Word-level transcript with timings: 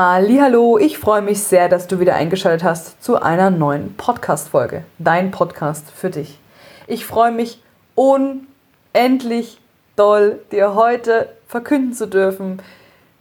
Hallo, 0.00 0.78
ich 0.78 0.96
freue 0.96 1.22
mich 1.22 1.42
sehr, 1.42 1.68
dass 1.68 1.88
du 1.88 1.98
wieder 1.98 2.14
eingeschaltet 2.14 2.62
hast 2.62 3.02
zu 3.02 3.20
einer 3.20 3.50
neuen 3.50 3.96
Podcast 3.96 4.50
Folge. 4.50 4.84
Dein 5.00 5.32
Podcast 5.32 5.90
für 5.90 6.08
dich. 6.08 6.38
Ich 6.86 7.04
freue 7.04 7.32
mich 7.32 7.60
unendlich 7.96 9.60
doll, 9.96 10.38
dir 10.52 10.76
heute 10.76 11.28
verkünden 11.48 11.94
zu 11.94 12.06
dürfen, 12.06 12.62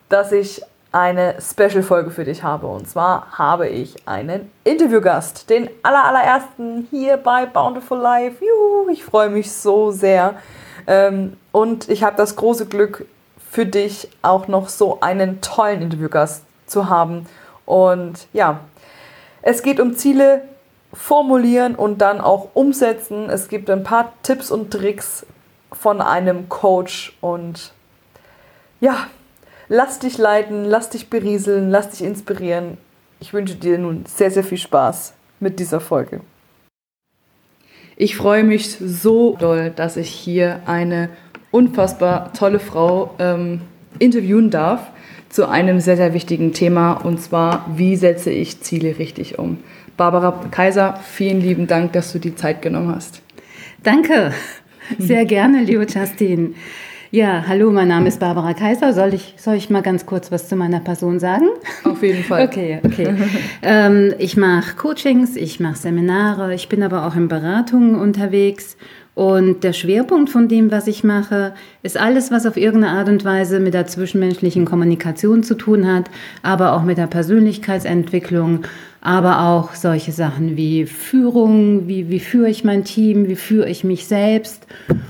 dass 0.10 0.32
ich 0.32 0.62
eine 0.92 1.38
Special-Folge 1.42 2.12
für 2.12 2.26
dich 2.26 2.44
habe. 2.44 2.68
Und 2.68 2.88
zwar 2.88 3.32
habe 3.32 3.68
ich 3.68 4.08
einen 4.08 4.52
Interviewgast, 4.64 5.50
den 5.50 5.72
aller, 5.82 6.06
allerersten 6.06 6.88
hier 6.92 7.18
bei 7.18 7.48
Bountiful 7.48 7.98
Life. 7.98 8.46
Juhu, 8.46 8.88
ich 8.92 9.04
freue 9.04 9.32
mich 9.32 9.52
so 9.52 9.90
sehr. 9.90 10.36
Ähm, 10.86 11.38
und 11.52 11.90
ich 11.90 12.04
habe 12.04 12.18
das 12.18 12.36
große 12.36 12.68
Glück, 12.68 13.08
für 13.50 13.66
dich 13.66 14.10
auch 14.22 14.48
noch 14.48 14.70
so 14.70 15.00
einen 15.02 15.42
tollen 15.42 15.82
Interviewgast 15.82 16.44
zu 16.68 16.90
haben. 16.90 17.26
Und 17.66 18.28
ja, 18.34 18.62
es 19.42 19.62
geht 19.62 19.80
um 19.80 19.96
Ziele 19.96 20.44
formulieren 20.94 21.76
und 21.76 22.00
dann 22.00 22.22
auch 22.22 22.50
umsetzen. 22.54 23.30
Es 23.30 23.50
gibt 23.50 23.70
ein 23.70 23.84
paar 23.84 24.14
Tipps 24.24 24.52
und 24.52 24.72
Tricks 24.72 25.26
von 25.72 26.02
einem 26.02 26.50
Coach 26.50 27.18
und 27.22 27.74
ja, 28.80 29.08
lass 29.68 30.00
dich 30.00 30.18
leiten, 30.18 30.66
lass 30.66 30.90
dich 30.90 31.10
berieseln, 31.10 31.70
lass 31.70 31.90
dich 31.90 32.04
inspirieren. 32.04 32.78
Ich 33.20 33.34
wünsche 33.34 33.56
dir 33.56 33.78
nun 33.78 34.06
sehr, 34.06 34.32
sehr 34.32 34.44
viel 34.44 34.58
Spaß 34.58 35.14
mit 35.40 35.60
dieser 35.60 35.80
Folge. 35.80 36.22
Ich 37.96 38.16
freue 38.16 38.44
mich 38.44 38.78
so 38.80 39.36
doll, 39.38 39.72
dass 39.72 39.98
ich 39.98 40.10
hier 40.10 40.62
eine 40.68 41.10
unfassbar 41.52 42.32
tolle 42.34 42.60
Frau 42.60 43.16
ähm, 43.18 43.62
interviewen 43.98 44.52
darf 44.52 44.82
zu 45.30 45.48
einem 45.48 45.80
sehr, 45.80 45.98
sehr 45.98 46.14
wichtigen 46.14 46.54
Thema 46.54 46.94
und 46.94 47.22
zwar, 47.22 47.66
wie 47.76 47.96
setze 47.96 48.32
ich 48.32 48.62
Ziele 48.62 48.98
richtig 49.00 49.40
um. 49.40 49.58
Barbara 49.98 50.46
Kaiser, 50.52 51.00
vielen 51.04 51.42
lieben 51.42 51.68
Dank, 51.68 51.94
dass 51.94 52.14
du 52.14 52.20
die 52.20 52.36
Zeit 52.36 52.62
genommen 52.62 52.96
hast. 52.96 53.22
Danke, 53.84 54.32
sehr 55.00 55.26
gerne, 55.26 55.64
liebe 55.64 55.86
Justin. 55.88 56.56
Ja, 57.10 57.46
hallo, 57.48 57.72
mein 57.72 57.88
Name 57.88 58.10
ist 58.10 58.20
Barbara 58.20 58.54
Kaiser. 58.54 58.92
Soll 58.92 59.14
ich, 59.14 59.36
soll 59.38 59.56
ich 59.56 59.70
mal 59.70 59.82
ganz 59.82 60.06
kurz 60.06 60.30
was 60.30 60.50
zu 60.50 60.58
meiner 60.58 60.82
Person 60.82 61.20
sagen? 61.20 61.46
Auf 61.86 62.04
jeden 62.04 62.24
Fall. 62.24 62.46
Okay, 62.46 62.82
okay. 62.84 63.16
ähm, 63.62 64.14
ich 64.20 64.36
mache 64.36 64.76
Coachings, 64.76 65.38
ich 65.38 65.62
mache 65.62 65.78
Seminare, 65.78 66.54
ich 66.54 66.68
bin 66.68 66.84
aber 66.84 67.08
auch 67.08 67.16
in 67.16 67.30
Beratungen 67.30 67.96
unterwegs. 67.96 68.76
Und 69.18 69.64
der 69.64 69.74
Schwerpunkt 69.74 70.30
von 70.30 70.48
dem, 70.48 70.70
was 70.70 70.86
ich 70.86 71.04
mache, 71.04 71.56
ist 71.82 71.98
alles, 71.98 72.30
was 72.30 72.46
auf 72.46 72.56
irgendeine 72.56 73.00
Art 73.00 73.10
und 73.10 73.26
Weise 73.26 73.60
mit 73.60 73.74
der 73.74 73.88
zwischenmenschlichen 73.88 74.64
Kommunikation 74.64 75.42
zu 75.42 75.56
tun 75.56 75.92
hat, 75.92 76.12
aber 76.44 76.74
auch 76.74 76.84
mit 76.84 77.00
der 77.00 77.08
Persönlichkeitsentwicklung 77.08 78.60
aber 79.02 79.42
auch 79.42 79.74
solche 79.74 80.12
Sachen 80.12 80.56
wie 80.56 80.86
Führung, 80.86 81.88
wie, 81.88 82.10
wie 82.10 82.20
führe 82.20 82.50
ich 82.50 82.64
mein 82.64 82.84
Team, 82.84 83.28
wie 83.28 83.36
führe 83.36 83.68
ich 83.70 83.84
mich 83.84 84.06
selbst. 84.06 84.68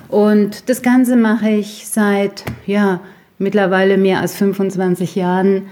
Und 0.08 0.70
das 0.70 0.82
Ganze 0.82 1.18
mache 1.18 1.50
ich 1.50 1.88
seit, 1.88 2.46
ja, 2.66 3.02
mittlerweile 3.40 3.98
mehr 3.98 4.22
als 4.22 4.36
25 4.36 5.16
Jahren. 5.16 5.64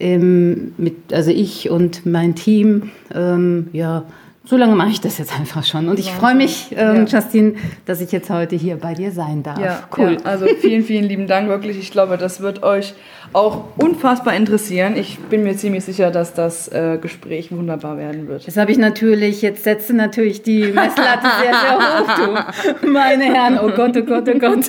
Ähm, 0.00 0.72
mit, 0.78 1.12
also 1.12 1.30
ich 1.30 1.70
und 1.70 2.06
mein 2.06 2.34
Team, 2.34 2.90
ähm, 3.14 3.68
ja, 3.72 4.04
so 4.48 4.56
lange 4.56 4.74
mache 4.74 4.88
ich 4.88 5.00
das 5.02 5.18
jetzt 5.18 5.38
einfach 5.38 5.62
schon. 5.62 5.90
Und 5.90 5.98
ich 5.98 6.10
freue 6.10 6.34
mich, 6.34 6.68
ähm, 6.74 7.04
ja. 7.04 7.04
Justin, 7.04 7.56
dass 7.84 8.00
ich 8.00 8.12
jetzt 8.12 8.30
heute 8.30 8.56
hier 8.56 8.76
bei 8.76 8.94
dir 8.94 9.12
sein 9.12 9.42
darf. 9.42 9.58
Ja, 9.58 9.82
cool. 9.98 10.16
Ja, 10.18 10.24
also 10.24 10.46
vielen, 10.46 10.82
vielen 10.84 11.04
lieben 11.04 11.26
Dank 11.26 11.50
wirklich. 11.50 11.78
Ich 11.78 11.90
glaube, 11.90 12.16
das 12.16 12.40
wird 12.40 12.62
euch 12.62 12.94
auch 13.34 13.64
unfassbar 13.76 14.34
interessieren. 14.34 14.96
Ich 14.96 15.18
bin 15.18 15.42
mir 15.42 15.54
ziemlich 15.54 15.84
sicher, 15.84 16.10
dass 16.10 16.32
das 16.32 16.68
äh, 16.68 16.96
Gespräch 16.98 17.52
wunderbar 17.52 17.98
werden 17.98 18.26
wird. 18.26 18.46
Das 18.46 18.56
habe 18.56 18.72
ich 18.72 18.78
natürlich, 18.78 19.42
jetzt 19.42 19.64
setze 19.64 19.92
natürlich 19.92 20.42
die 20.42 20.62
Messlatte 20.72 21.28
sehr, 21.42 21.54
sehr 21.54 21.78
hoch, 21.78 22.78
du. 22.80 22.86
Meine 22.90 23.24
Herren, 23.24 23.58
oh 23.62 23.68
Gott, 23.68 23.94
oh 23.98 24.02
Gott, 24.02 24.26
oh 24.34 24.38
Gott. 24.38 24.64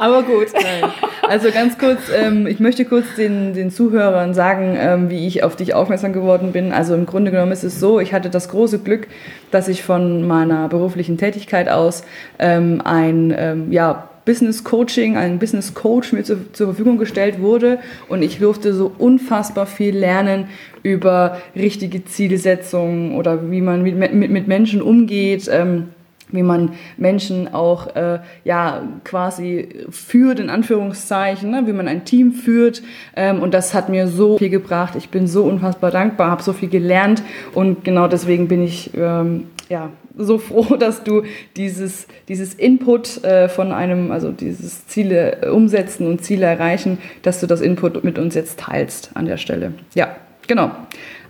Aber 0.00 0.24
gut. 0.24 0.48
Nein. 0.52 0.90
Also 1.32 1.50
ganz 1.50 1.78
kurz, 1.78 2.10
ähm, 2.14 2.46
ich 2.46 2.60
möchte 2.60 2.84
kurz 2.84 3.06
den, 3.16 3.54
den 3.54 3.70
Zuhörern 3.70 4.34
sagen, 4.34 4.76
ähm, 4.78 5.08
wie 5.08 5.26
ich 5.26 5.42
auf 5.42 5.56
dich 5.56 5.72
aufmerksam 5.72 6.12
geworden 6.12 6.52
bin. 6.52 6.72
Also 6.72 6.94
im 6.94 7.06
Grunde 7.06 7.30
genommen 7.30 7.52
ist 7.52 7.64
es 7.64 7.80
so, 7.80 8.00
ich 8.00 8.12
hatte 8.12 8.28
das 8.28 8.50
große 8.50 8.80
Glück, 8.80 9.06
dass 9.50 9.68
ich 9.68 9.82
von 9.82 10.26
meiner 10.26 10.68
beruflichen 10.68 11.16
Tätigkeit 11.16 11.70
aus 11.70 12.04
ähm, 12.38 12.82
ein 12.84 13.34
ähm, 13.34 13.72
ja, 13.72 14.10
Business 14.26 14.62
Coaching, 14.62 15.16
ein 15.16 15.38
Business 15.38 15.72
Coach 15.72 16.12
mir 16.12 16.22
zu, 16.22 16.52
zur 16.52 16.66
Verfügung 16.66 16.98
gestellt 16.98 17.40
wurde 17.40 17.78
und 18.10 18.20
ich 18.20 18.38
durfte 18.38 18.74
so 18.74 18.92
unfassbar 18.98 19.64
viel 19.64 19.96
lernen 19.96 20.48
über 20.82 21.38
richtige 21.56 22.04
Zielsetzungen 22.04 23.16
oder 23.16 23.50
wie 23.50 23.62
man 23.62 23.82
mit, 23.82 23.96
mit, 23.96 24.30
mit 24.30 24.48
Menschen 24.48 24.82
umgeht. 24.82 25.48
Ähm, 25.50 25.88
wie 26.32 26.42
man 26.42 26.72
Menschen 26.96 27.52
auch 27.52 27.94
äh, 27.94 28.20
ja 28.44 28.82
quasi 29.04 29.68
führt 29.90 30.40
in 30.40 30.50
Anführungszeichen, 30.50 31.50
ne? 31.50 31.66
wie 31.66 31.72
man 31.72 31.88
ein 31.88 32.04
Team 32.04 32.32
führt 32.32 32.82
ähm, 33.16 33.42
und 33.42 33.54
das 33.54 33.74
hat 33.74 33.88
mir 33.88 34.08
so 34.08 34.38
viel 34.38 34.50
gebracht. 34.50 34.94
Ich 34.96 35.10
bin 35.10 35.26
so 35.26 35.44
unfassbar 35.44 35.90
dankbar, 35.90 36.30
habe 36.30 36.42
so 36.42 36.52
viel 36.52 36.68
gelernt 36.68 37.22
und 37.54 37.84
genau 37.84 38.08
deswegen 38.08 38.48
bin 38.48 38.62
ich 38.62 38.90
ähm, 38.96 39.48
ja 39.68 39.90
so 40.16 40.38
froh, 40.38 40.76
dass 40.76 41.04
du 41.04 41.22
dieses 41.56 42.06
dieses 42.28 42.54
Input 42.54 43.22
äh, 43.24 43.48
von 43.48 43.72
einem 43.72 44.10
also 44.10 44.32
dieses 44.32 44.86
Ziele 44.86 45.52
umsetzen 45.52 46.06
und 46.06 46.24
Ziele 46.24 46.46
erreichen, 46.46 46.98
dass 47.22 47.40
du 47.40 47.46
das 47.46 47.60
Input 47.60 48.02
mit 48.04 48.18
uns 48.18 48.34
jetzt 48.34 48.58
teilst 48.58 49.10
an 49.14 49.26
der 49.26 49.36
Stelle. 49.36 49.72
Ja, 49.94 50.16
genau. 50.46 50.70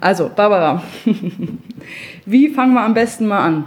Also 0.01 0.31
Barbara, 0.35 0.83
wie 2.27 2.49
fangen 2.49 2.75
wir 2.75 2.83
am 2.83 2.95
besten 2.95 3.27
mal 3.27 3.45
an? 3.45 3.65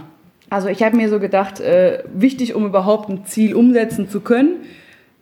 Also 0.48 0.68
ich 0.68 0.82
habe 0.82 0.96
mir 0.96 1.08
so 1.08 1.18
gedacht, 1.18 1.60
äh, 1.60 2.04
wichtig, 2.14 2.54
um 2.54 2.66
überhaupt 2.66 3.08
ein 3.08 3.24
Ziel 3.24 3.54
umsetzen 3.54 4.08
zu 4.08 4.20
können, 4.20 4.56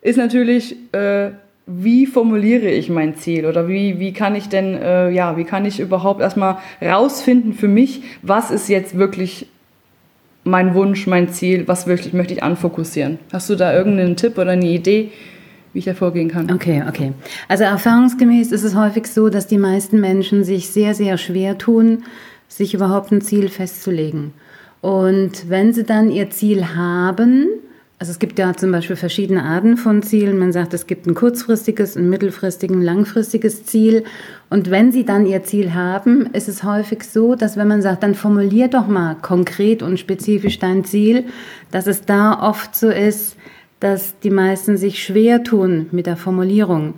ist 0.01 0.17
natürlich, 0.17 0.75
äh, 0.93 1.31
wie 1.65 2.05
formuliere 2.05 2.69
ich 2.69 2.89
mein 2.89 3.15
Ziel 3.15 3.47
oder 3.47 3.67
wie, 3.67 3.99
wie 3.99 4.13
kann 4.13 4.35
ich 4.35 4.49
denn, 4.49 4.75
äh, 4.75 5.09
ja, 5.09 5.35
wie 5.35 5.45
kann 5.45 5.65
ich 5.65 5.79
überhaupt 5.79 6.21
erstmal 6.21 6.57
rausfinden 6.79 7.53
für 7.53 7.67
mich, 7.67 8.03
was 8.21 8.51
ist 8.51 8.69
jetzt 8.69 8.97
wirklich 8.97 9.47
mein 10.43 10.75
Wunsch, 10.75 11.07
mein 11.07 11.29
Ziel, 11.29 11.67
was 11.67 11.87
wirklich 11.87 12.13
möchte 12.13 12.35
ich 12.35 12.43
anfokussieren. 12.43 13.17
Hast 13.33 13.49
du 13.49 13.55
da 13.55 13.73
irgendeinen 13.73 14.15
Tipp 14.15 14.37
oder 14.37 14.51
eine 14.51 14.67
Idee, 14.67 15.11
wie 15.73 15.79
ich 15.79 15.85
da 15.85 15.95
vorgehen 15.95 16.29
kann? 16.29 16.51
Okay, 16.51 16.83
okay. 16.87 17.13
Also 17.47 17.63
erfahrungsgemäß 17.63 18.51
ist 18.51 18.63
es 18.63 18.75
häufig 18.75 19.07
so, 19.07 19.29
dass 19.29 19.47
die 19.47 19.57
meisten 19.57 19.99
Menschen 19.99 20.43
sich 20.43 20.69
sehr, 20.69 20.93
sehr 20.93 21.17
schwer 21.17 21.57
tun, 21.57 22.03
sich 22.47 22.75
überhaupt 22.75 23.11
ein 23.11 23.21
Ziel 23.21 23.49
festzulegen. 23.49 24.33
Und 24.85 25.49
wenn 25.49 25.73
sie 25.73 25.83
dann 25.83 26.11
ihr 26.11 26.29
Ziel 26.29 26.75
haben, 26.75 27.47
also 27.97 28.11
es 28.11 28.19
gibt 28.19 28.37
ja 28.37 28.53
zum 28.53 28.71
Beispiel 28.71 28.95
verschiedene 28.95 29.41
Arten 29.41 29.77
von 29.77 30.03
Zielen. 30.03 30.37
Man 30.37 30.51
sagt, 30.51 30.75
es 30.75 30.85
gibt 30.85 31.07
ein 31.07 31.15
kurzfristiges, 31.15 31.95
ein 31.95 32.07
mittelfristiges, 32.07 32.77
ein 32.77 32.83
langfristiges 32.83 33.65
Ziel. 33.65 34.03
Und 34.51 34.69
wenn 34.69 34.91
Sie 34.91 35.03
dann 35.03 35.25
Ihr 35.25 35.41
Ziel 35.43 35.73
haben, 35.73 36.27
ist 36.33 36.47
es 36.47 36.63
häufig 36.63 37.03
so, 37.03 37.33
dass 37.33 37.57
wenn 37.57 37.67
man 37.67 37.81
sagt, 37.81 38.03
dann 38.03 38.13
formulier 38.13 38.67
doch 38.67 38.85
mal 38.85 39.15
konkret 39.15 39.81
und 39.81 39.99
spezifisch 39.99 40.59
dein 40.59 40.85
Ziel, 40.85 41.23
dass 41.71 41.87
es 41.87 42.05
da 42.05 42.47
oft 42.47 42.75
so 42.75 42.91
ist, 42.91 43.37
dass 43.79 44.19
die 44.19 44.29
meisten 44.29 44.77
sich 44.77 45.03
schwer 45.03 45.43
tun 45.43 45.87
mit 45.91 46.05
der 46.05 46.15
Formulierung. 46.15 46.93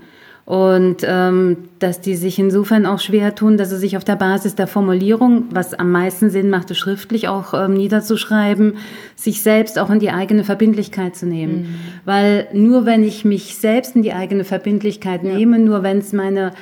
Und 0.47 0.99
ähm, 1.03 1.57
dass 1.79 1.99
die 1.99 2.15
sich 2.15 2.39
insofern 2.39 2.85
auch 2.85 3.01
schwer 3.01 3.35
tun, 3.35 3.57
dass 3.57 3.69
sie 3.69 3.75
sich 3.75 3.97
auf 3.97 4.05
der 4.05 4.15
Basis 4.15 4.55
der 4.55 4.67
Formulierung, 4.67 5.43
was 5.51 5.73
am 5.73 5.91
meisten 5.91 6.29
Sinn 6.29 6.49
macht, 6.49 6.73
schriftlich 6.73 7.27
auch 7.27 7.53
ähm, 7.53 7.73
niederzuschreiben, 7.73 8.77
sich 9.17 9.43
selbst 9.43 9.77
auch 9.77 9.89
in 9.89 9.99
die 9.99 10.09
eigene 10.09 10.45
Verbindlichkeit 10.45 11.17
zu 11.17 11.25
nehmen. 11.25 11.63
Mhm. 11.63 11.75
Weil 12.05 12.47
nur 12.53 12.85
wenn 12.85 13.03
ich 13.03 13.25
mich 13.25 13.57
selbst 13.57 13.97
in 13.97 14.03
die 14.03 14.13
eigene 14.13 14.45
Verbindlichkeit 14.45 15.21
ja. 15.21 15.33
nehme, 15.33 15.59
nur 15.59 15.83
wenn 15.83 15.97
es 15.97 16.13
meine 16.13 16.53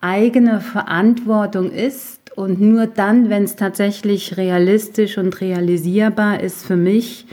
eigene 0.00 0.60
Verantwortung 0.60 1.70
ist 1.70 2.32
und 2.34 2.60
nur 2.60 2.88
dann, 2.88 3.30
wenn 3.30 3.44
es 3.44 3.54
tatsächlich 3.54 4.36
realistisch 4.36 5.16
und 5.16 5.40
realisierbar 5.40 6.40
ist 6.40 6.66
für 6.66 6.76
mich, 6.76 7.24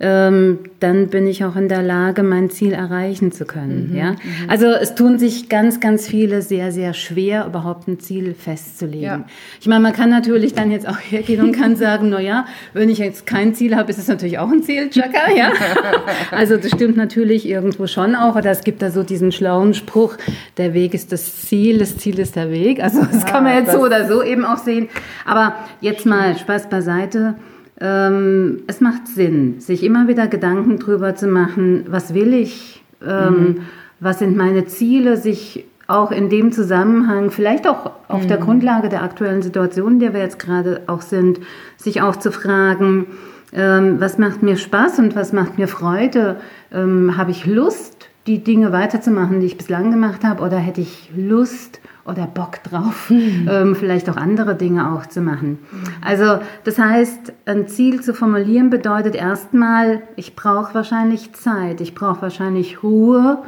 ähm, 0.00 0.60
dann 0.78 1.08
bin 1.08 1.26
ich 1.26 1.44
auch 1.44 1.56
in 1.56 1.68
der 1.68 1.82
Lage, 1.82 2.22
mein 2.22 2.50
Ziel 2.50 2.72
erreichen 2.72 3.32
zu 3.32 3.44
können. 3.44 3.90
Mhm, 3.90 3.96
ja? 3.96 4.12
Mhm. 4.12 4.16
Also 4.48 4.66
es 4.66 4.94
tun 4.94 5.18
sich 5.18 5.48
ganz, 5.48 5.80
ganz 5.80 6.06
viele 6.06 6.40
sehr, 6.40 6.70
sehr 6.70 6.94
schwer, 6.94 7.46
überhaupt 7.46 7.88
ein 7.88 7.98
Ziel 7.98 8.34
festzulegen. 8.34 9.02
Ja. 9.02 9.24
Ich 9.60 9.66
meine, 9.66 9.80
man 9.80 9.92
kann 9.92 10.08
natürlich 10.10 10.54
dann 10.54 10.70
jetzt 10.70 10.88
auch 10.88 10.98
hergehen 11.10 11.42
und 11.42 11.52
kann 11.52 11.74
sagen, 11.74 12.10
na 12.10 12.20
ja, 12.20 12.46
wenn 12.74 12.88
ich 12.88 12.98
jetzt 12.98 13.26
kein 13.26 13.54
Ziel 13.54 13.74
habe, 13.74 13.90
ist 13.90 13.98
es 13.98 14.06
natürlich 14.06 14.38
auch 14.38 14.50
ein 14.50 14.62
Ziel, 14.62 14.88
Chaka, 14.90 15.32
ja. 15.36 15.52
Also 16.30 16.56
das 16.56 16.70
stimmt 16.70 16.96
natürlich 16.96 17.48
irgendwo 17.48 17.86
schon 17.86 18.14
auch. 18.14 18.36
Oder 18.36 18.50
es 18.50 18.62
gibt 18.62 18.82
da 18.82 18.90
so 18.90 19.02
diesen 19.02 19.32
schlauen 19.32 19.74
Spruch, 19.74 20.16
der 20.58 20.74
Weg 20.74 20.94
ist 20.94 21.10
das 21.10 21.42
Ziel, 21.42 21.78
das 21.78 21.96
Ziel 21.96 22.18
ist 22.20 22.36
der 22.36 22.52
Weg. 22.52 22.82
Also 22.82 23.04
das 23.04 23.26
kann 23.26 23.42
man 23.42 23.56
jetzt 23.56 23.72
so 23.72 23.80
oder 23.80 24.06
so 24.06 24.22
eben 24.22 24.44
auch 24.44 24.58
sehen. 24.58 24.88
Aber 25.24 25.54
jetzt 25.80 26.06
mal 26.06 26.38
Spaß 26.38 26.68
beiseite 26.68 27.34
ähm, 27.80 28.62
es 28.66 28.80
macht 28.80 29.06
Sinn, 29.08 29.60
sich 29.60 29.84
immer 29.84 30.08
wieder 30.08 30.26
Gedanken 30.26 30.78
drüber 30.78 31.14
zu 31.14 31.28
machen, 31.28 31.84
was 31.88 32.14
will 32.14 32.34
ich, 32.34 32.82
ähm, 33.06 33.34
mhm. 33.34 33.56
was 34.00 34.18
sind 34.18 34.36
meine 34.36 34.66
Ziele, 34.66 35.16
sich 35.16 35.64
auch 35.86 36.10
in 36.10 36.28
dem 36.28 36.52
Zusammenhang, 36.52 37.30
vielleicht 37.30 37.66
auch 37.66 37.92
auf 38.08 38.24
mhm. 38.24 38.28
der 38.28 38.36
Grundlage 38.36 38.88
der 38.88 39.02
aktuellen 39.02 39.42
Situation, 39.42 39.94
in 39.94 40.00
der 40.00 40.12
wir 40.12 40.20
jetzt 40.20 40.38
gerade 40.38 40.82
auch 40.86 41.00
sind, 41.00 41.40
sich 41.76 42.02
auch 42.02 42.16
zu 42.16 42.30
fragen, 42.30 43.06
ähm, 43.52 43.98
was 43.98 44.18
macht 44.18 44.42
mir 44.42 44.56
Spaß 44.56 44.98
und 44.98 45.16
was 45.16 45.32
macht 45.32 45.56
mir 45.56 45.68
Freude? 45.68 46.36
Ähm, 46.72 47.16
habe 47.16 47.30
ich 47.30 47.46
Lust, 47.46 48.08
die 48.26 48.44
Dinge 48.44 48.72
weiterzumachen, 48.72 49.40
die 49.40 49.46
ich 49.46 49.56
bislang 49.56 49.90
gemacht 49.90 50.24
habe, 50.24 50.42
oder 50.42 50.58
hätte 50.58 50.82
ich 50.82 51.10
Lust, 51.16 51.80
oder 52.08 52.26
Bock 52.26 52.62
drauf, 52.64 53.10
mhm. 53.10 53.48
ähm, 53.50 53.74
vielleicht 53.74 54.08
auch 54.10 54.16
andere 54.16 54.54
Dinge 54.54 54.92
auch 54.92 55.06
zu 55.06 55.20
machen. 55.20 55.58
Also 56.04 56.40
das 56.64 56.78
heißt, 56.78 57.32
ein 57.46 57.68
Ziel 57.68 58.00
zu 58.00 58.14
formulieren 58.14 58.70
bedeutet 58.70 59.14
erstmal, 59.14 60.02
ich 60.16 60.34
brauche 60.34 60.74
wahrscheinlich 60.74 61.32
Zeit, 61.34 61.80
ich 61.80 61.94
brauche 61.94 62.22
wahrscheinlich 62.22 62.82
Ruhe, 62.82 63.38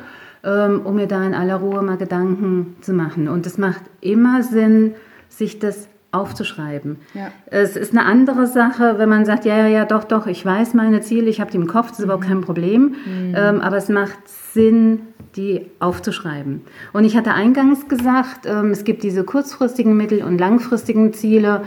ähm, 0.45 0.83
um 0.85 0.97
mir 0.97 1.07
da 1.07 1.25
in 1.25 1.35
aller 1.35 1.57
Ruhe 1.57 1.83
mal 1.83 1.97
Gedanken 1.97 2.77
zu 2.81 2.93
machen. 2.93 3.29
Und 3.29 3.47
es 3.47 3.59
macht 3.59 3.83
immer 4.01 4.43
Sinn, 4.43 4.95
sich 5.29 5.59
das 5.59 5.89
aufzuschreiben. 6.13 6.97
Ja. 7.15 7.31
Es 7.47 7.77
ist 7.77 7.93
eine 7.93 8.05
andere 8.05 8.47
Sache, 8.47 8.95
wenn 8.99 9.09
man 9.09 9.25
sagt, 9.25 9.45
ja, 9.45 9.57
ja, 9.57 9.69
ja, 9.69 9.85
doch, 9.85 10.05
doch, 10.05 10.27
ich 10.27 10.45
weiß 10.45 10.75
meine 10.75 11.01
Ziele, 11.03 11.31
ich 11.31 11.41
habe 11.41 11.51
die 11.51 11.57
im 11.57 11.69
Kopf, 11.69 11.89
das 11.89 11.93
ist 11.93 11.99
mhm. 12.01 12.05
überhaupt 12.07 12.27
kein 12.27 12.41
Problem. 12.41 12.97
Mhm. 13.05 13.35
Ähm, 13.37 13.61
aber 13.61 13.77
es 13.77 13.89
macht 13.89 14.19
Sinn, 14.27 15.03
die 15.37 15.67
aufzuschreiben. 15.79 16.63
Und 16.93 17.05
ich 17.05 17.17
hatte 17.17 17.33
eingangs 17.33 17.89
gesagt, 17.89 18.47
ähm, 18.47 18.73
es 18.73 18.83
gibt 18.85 19.05
diese 19.05 19.23
kurzfristigen, 19.23 19.97
mittel- 19.97 20.25
und 20.25 20.39
langfristigen 20.39 21.13
Ziele. 21.13 21.63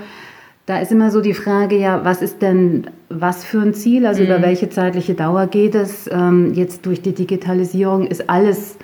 Da 0.66 0.80
ist 0.80 0.92
immer 0.92 1.12
so 1.12 1.22
die 1.22 1.34
Frage, 1.34 1.78
ja, 1.78 2.04
was 2.04 2.22
ist 2.22 2.42
denn 2.42 2.88
was 3.10 3.46
für 3.46 3.62
ein 3.62 3.74
Ziel? 3.74 4.06
Also 4.06 4.22
mhm. 4.22 4.28
über 4.28 4.42
welche 4.42 4.70
zeitliche 4.70 5.14
Dauer 5.14 5.48
geht 5.48 5.76
es? 5.76 6.10
Ähm, 6.12 6.54
jetzt 6.54 6.86
durch 6.86 7.02
die 7.02 7.14
Digitalisierung 7.14 8.08
ist 8.08 8.30
alles 8.30 8.78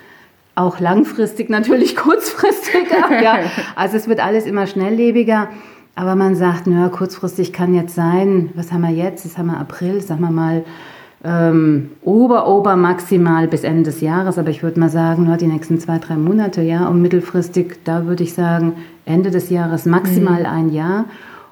auch 0.60 0.80
langfristig 0.80 1.50
natürlich 1.50 1.96
kurzfristiger. 1.96 3.22
ja. 3.22 3.40
Also 3.76 3.98
es 3.98 4.08
wird 4.08 4.24
alles 4.24 4.46
immer 4.46 4.68
schnelllebiger. 4.68 5.48
Aber 5.96 6.16
man 6.16 6.36
sagt, 6.36 6.68
naja, 6.68 6.88
kurzfristig 6.88 7.52
kann 7.52 7.74
jetzt 7.74 7.94
sein, 7.94 8.52
was 8.56 8.72
haben 8.72 8.82
wir 8.82 8.90
jetzt? 8.90 9.26
Das 9.26 9.38
haben 9.38 9.48
wir 9.48 9.58
April, 9.58 10.00
sagen 10.02 10.22
wir 10.22 10.32
mal, 10.32 10.64
ähm, 11.26 11.90
ober, 12.02 12.48
ober 12.48 12.78
maximal 12.78 13.48
bis 13.48 13.66
Ende 13.66 13.84
des 13.84 14.00
Jahres, 14.00 14.38
aber 14.38 14.50
ich 14.50 14.64
würde 14.64 14.80
mal 14.80 14.90
sagen, 14.90 15.26
nur 15.26 15.36
die 15.36 15.48
nächsten 15.48 15.78
zwei, 15.80 15.98
drei 15.98 16.16
Monate, 16.16 16.62
ja, 16.62 16.88
und 16.88 17.02
mittelfristig, 17.02 17.84
da 17.84 18.06
würde 18.06 18.24
ich 18.24 18.34
sagen, 18.34 18.76
Ende 19.06 19.30
des 19.30 19.50
Jahres 19.50 19.86
maximal 19.86 20.40
mhm. 20.42 20.46
ein 20.46 20.70
Jahr 20.72 21.06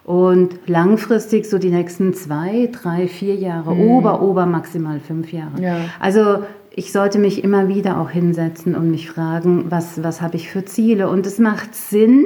und 0.06 0.52
langfristig 0.68 1.50
so 1.50 1.58
die 1.58 1.70
nächsten 1.70 2.14
zwei, 2.14 2.70
drei, 2.72 3.10
vier 3.10 3.36
Jahre, 3.36 3.76
mhm. 3.76 3.82
ober, 3.82 4.22
ober 4.22 4.46
maximal 4.46 5.02
fünf 5.02 5.34
Jahre. 5.34 5.62
Ja. 5.62 5.76
Also 6.00 6.44
ich 6.78 6.92
sollte 6.92 7.18
mich 7.18 7.44
immer 7.44 7.68
wieder 7.70 8.00
auch 8.00 8.12
hinsetzen 8.12 8.76
und 8.76 8.92
mich 8.92 9.10
fragen, 9.10 9.66
was, 9.72 10.04
was 10.04 10.22
habe 10.22 10.36
ich 10.36 10.52
für 10.52 10.64
Ziele? 10.64 11.10
Und 11.10 11.26
es 11.26 11.40
macht 11.40 11.74
Sinn, 11.74 12.24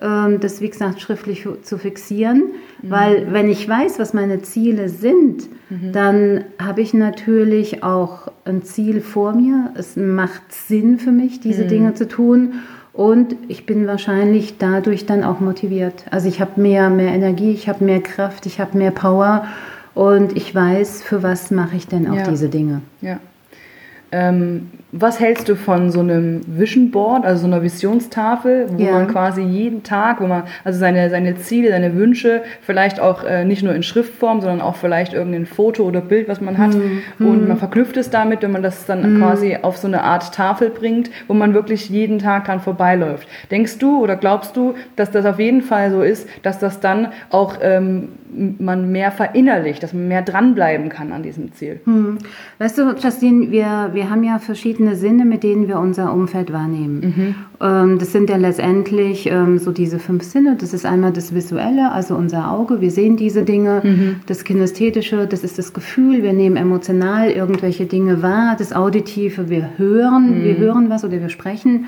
ähm, 0.00 0.40
das, 0.40 0.62
wie 0.62 0.70
gesagt, 0.70 1.02
schriftlich 1.02 1.46
zu 1.60 1.76
fixieren. 1.76 2.44
Mhm. 2.80 2.90
Weil 2.90 3.32
wenn 3.34 3.50
ich 3.50 3.68
weiß, 3.68 3.98
was 3.98 4.14
meine 4.14 4.40
Ziele 4.40 4.88
sind, 4.88 5.50
mhm. 5.68 5.92
dann 5.92 6.44
habe 6.58 6.80
ich 6.80 6.94
natürlich 6.94 7.82
auch 7.82 8.32
ein 8.46 8.62
Ziel 8.62 9.02
vor 9.02 9.34
mir. 9.34 9.72
Es 9.74 9.94
macht 9.94 10.52
Sinn 10.52 10.98
für 10.98 11.12
mich, 11.12 11.40
diese 11.40 11.64
mhm. 11.64 11.68
Dinge 11.68 11.94
zu 11.94 12.08
tun. 12.08 12.54
Und 12.94 13.36
ich 13.46 13.66
bin 13.66 13.86
wahrscheinlich 13.86 14.56
dadurch 14.56 15.04
dann 15.04 15.22
auch 15.22 15.40
motiviert. 15.40 16.06
Also 16.10 16.28
ich 16.28 16.40
habe 16.40 16.58
mehr, 16.58 16.88
mehr 16.88 17.12
Energie, 17.12 17.52
ich 17.52 17.68
habe 17.68 17.84
mehr 17.84 18.00
Kraft, 18.00 18.46
ich 18.46 18.58
habe 18.58 18.78
mehr 18.78 18.90
Power 18.90 19.44
und 19.92 20.34
ich 20.34 20.54
weiß, 20.54 21.02
für 21.02 21.22
was 21.22 21.50
mache 21.50 21.76
ich 21.76 21.86
denn 21.88 22.08
auch 22.08 22.16
ja. 22.16 22.30
diese 22.30 22.48
Dinge. 22.48 22.80
Ja. 23.02 23.20
Ähm, 24.16 24.70
was 24.92 25.20
hältst 25.20 25.48
du 25.50 25.56
von 25.56 25.90
so 25.90 26.00
einem 26.00 26.40
Vision 26.46 26.90
Board, 26.90 27.26
also 27.26 27.42
so 27.42 27.46
einer 27.46 27.62
Visionstafel, 27.62 28.66
wo 28.70 28.82
ja. 28.82 28.92
man 28.92 29.08
quasi 29.08 29.42
jeden 29.42 29.82
Tag, 29.82 30.22
wo 30.22 30.26
man 30.26 30.44
also 30.64 30.78
seine, 30.78 31.10
seine 31.10 31.36
Ziele, 31.36 31.70
seine 31.70 31.94
Wünsche, 31.96 32.42
vielleicht 32.62 32.98
auch 32.98 33.24
äh, 33.24 33.44
nicht 33.44 33.62
nur 33.62 33.74
in 33.74 33.82
Schriftform, 33.82 34.40
sondern 34.40 34.62
auch 34.62 34.76
vielleicht 34.76 35.12
irgendein 35.12 35.44
Foto 35.44 35.82
oder 35.82 36.00
Bild, 36.00 36.28
was 36.28 36.40
man 36.40 36.56
hat, 36.56 36.72
mhm. 36.72 37.02
und 37.18 37.42
mhm. 37.42 37.48
man 37.48 37.56
verknüpft 37.58 37.98
es 37.98 38.08
damit, 38.08 38.40
wenn 38.40 38.52
man 38.52 38.62
das 38.62 38.86
dann 38.86 39.16
mhm. 39.16 39.18
quasi 39.20 39.58
auf 39.60 39.76
so 39.76 39.86
eine 39.86 40.02
Art 40.02 40.32
Tafel 40.34 40.70
bringt, 40.70 41.10
wo 41.28 41.34
man 41.34 41.52
wirklich 41.52 41.90
jeden 41.90 42.18
Tag 42.18 42.46
dran 42.46 42.60
vorbeiläuft. 42.60 43.28
Denkst 43.50 43.78
du 43.78 44.02
oder 44.02 44.16
glaubst 44.16 44.56
du, 44.56 44.74
dass 44.94 45.10
das 45.10 45.26
auf 45.26 45.38
jeden 45.38 45.60
Fall 45.60 45.90
so 45.90 46.00
ist, 46.00 46.26
dass 46.42 46.58
das 46.58 46.80
dann 46.80 47.08
auch 47.30 47.56
ähm, 47.60 48.08
man 48.58 48.90
mehr 48.92 49.10
verinnerlicht, 49.10 49.82
dass 49.82 49.92
man 49.92 50.08
mehr 50.08 50.22
dranbleiben 50.22 50.88
kann 50.88 51.12
an 51.12 51.22
diesem 51.22 51.52
Ziel? 51.52 51.80
Mhm. 51.84 52.18
Weißt 52.58 52.78
du, 52.78 52.94
Justine, 52.94 53.50
wir, 53.50 53.90
wir 53.92 54.10
haben 54.10 54.24
ja 54.24 54.38
verschiedene 54.38 54.96
Sinne, 54.96 55.24
mit 55.24 55.42
denen 55.42 55.68
wir 55.68 55.78
unser 55.78 56.12
Umfeld 56.12 56.52
wahrnehmen. 56.52 57.00
Mhm. 57.00 57.34
Ähm, 57.60 57.98
das 57.98 58.12
sind 58.12 58.30
ja 58.30 58.36
letztendlich 58.36 59.26
ähm, 59.26 59.58
so 59.58 59.72
diese 59.72 59.98
fünf 59.98 60.22
Sinne. 60.22 60.56
Das 60.58 60.72
ist 60.72 60.86
einmal 60.86 61.12
das 61.12 61.34
Visuelle, 61.34 61.92
also 61.92 62.14
unser 62.14 62.50
Auge. 62.50 62.80
Wir 62.80 62.90
sehen 62.90 63.16
diese 63.16 63.42
Dinge. 63.42 63.80
Mhm. 63.82 64.16
Das 64.26 64.44
Kinästhetische, 64.44 65.26
das 65.26 65.44
ist 65.44 65.58
das 65.58 65.72
Gefühl. 65.72 66.22
Wir 66.22 66.32
nehmen 66.32 66.56
emotional 66.56 67.30
irgendwelche 67.30 67.86
Dinge 67.86 68.22
wahr. 68.22 68.56
Das 68.58 68.72
Auditive, 68.72 69.48
wir 69.48 69.70
hören, 69.76 70.40
mhm. 70.40 70.44
wir 70.44 70.56
hören 70.58 70.90
was 70.90 71.04
oder 71.04 71.20
wir 71.20 71.28
sprechen. 71.28 71.86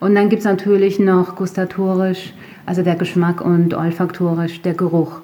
Und 0.00 0.14
dann 0.14 0.30
gibt 0.30 0.40
es 0.40 0.46
natürlich 0.46 0.98
noch 0.98 1.36
gustatorisch, 1.36 2.32
also 2.64 2.82
der 2.82 2.96
Geschmack 2.96 3.42
und 3.42 3.74
olfaktorisch, 3.74 4.62
der 4.62 4.72
Geruch. 4.72 5.20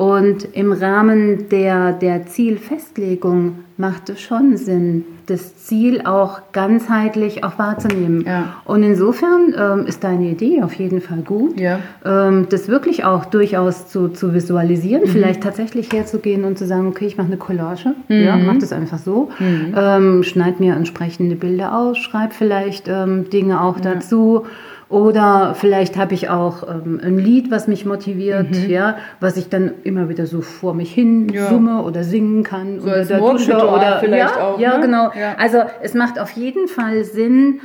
Und 0.00 0.48
im 0.54 0.72
Rahmen 0.72 1.50
der, 1.50 1.92
der 1.92 2.24
Zielfestlegung 2.24 3.56
macht 3.76 4.08
es 4.08 4.22
schon 4.22 4.56
Sinn, 4.56 5.04
das 5.26 5.58
Ziel 5.66 6.00
auch 6.06 6.40
ganzheitlich 6.52 7.44
auch 7.44 7.58
wahrzunehmen. 7.58 8.24
Ja. 8.26 8.62
Und 8.64 8.82
insofern 8.82 9.54
ähm, 9.54 9.84
ist 9.84 10.02
deine 10.02 10.30
Idee 10.30 10.62
auf 10.62 10.72
jeden 10.72 11.02
Fall 11.02 11.18
gut, 11.18 11.60
ja. 11.60 11.80
ähm, 12.02 12.46
das 12.48 12.68
wirklich 12.68 13.04
auch 13.04 13.26
durchaus 13.26 13.88
zu, 13.88 14.08
zu 14.08 14.32
visualisieren, 14.32 15.02
mhm. 15.02 15.08
vielleicht 15.08 15.42
tatsächlich 15.42 15.92
herzugehen 15.92 16.44
und 16.44 16.56
zu 16.56 16.66
sagen, 16.66 16.86
okay, 16.86 17.04
ich 17.04 17.18
mache 17.18 17.26
eine 17.26 17.36
Collage, 17.36 17.92
mhm. 18.08 18.22
ja, 18.22 18.38
mach 18.38 18.56
das 18.56 18.72
einfach 18.72 18.98
so, 18.98 19.28
mhm. 19.38 19.74
ähm, 19.76 20.22
schneid 20.22 20.60
mir 20.60 20.76
entsprechende 20.76 21.36
Bilder 21.36 21.76
aus, 21.76 21.98
schreib 21.98 22.32
vielleicht 22.32 22.88
ähm, 22.88 23.28
Dinge 23.28 23.60
auch 23.60 23.76
ja. 23.76 23.92
dazu 23.92 24.46
oder 24.90 25.54
vielleicht 25.54 25.96
habe 25.96 26.14
ich 26.14 26.28
auch 26.28 26.64
ähm, 26.68 27.00
ein 27.02 27.16
Lied, 27.16 27.52
was 27.52 27.68
mich 27.68 27.86
motiviert, 27.86 28.50
mhm. 28.50 28.68
ja, 28.68 28.96
was 29.20 29.36
ich 29.36 29.48
dann 29.48 29.70
immer 29.84 30.08
wieder 30.08 30.26
so 30.26 30.42
vor 30.42 30.74
mich 30.74 30.92
hin 30.92 31.28
ja. 31.28 31.48
summe 31.48 31.82
oder 31.82 32.02
singen 32.02 32.42
kann. 32.42 32.80
So 32.80 32.88
oder 32.88 32.96
als 32.96 33.08
Dusche 33.08 33.56
oder 33.56 33.98
vielleicht 34.00 34.34
ja, 34.36 34.42
auch. 34.42 34.58
Ja, 34.58 34.78
ne? 34.78 34.86
genau. 34.86 35.04
Ja. 35.14 35.36
Also 35.38 35.58
es 35.80 35.94
macht 35.94 36.18
auf 36.18 36.32
jeden 36.32 36.66
Fall 36.66 37.04
Sinn, 37.04 37.60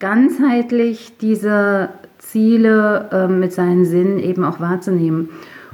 ganzheitlich 0.00 1.16
diese 1.18 1.88
Ziele 2.18 3.08
ähm, 3.10 3.40
mit 3.40 3.54
seinen 3.54 3.86
Sinnen 3.86 4.18
eben 4.18 4.44
auch 4.44 4.60
wahrzunehmen. 4.60 5.30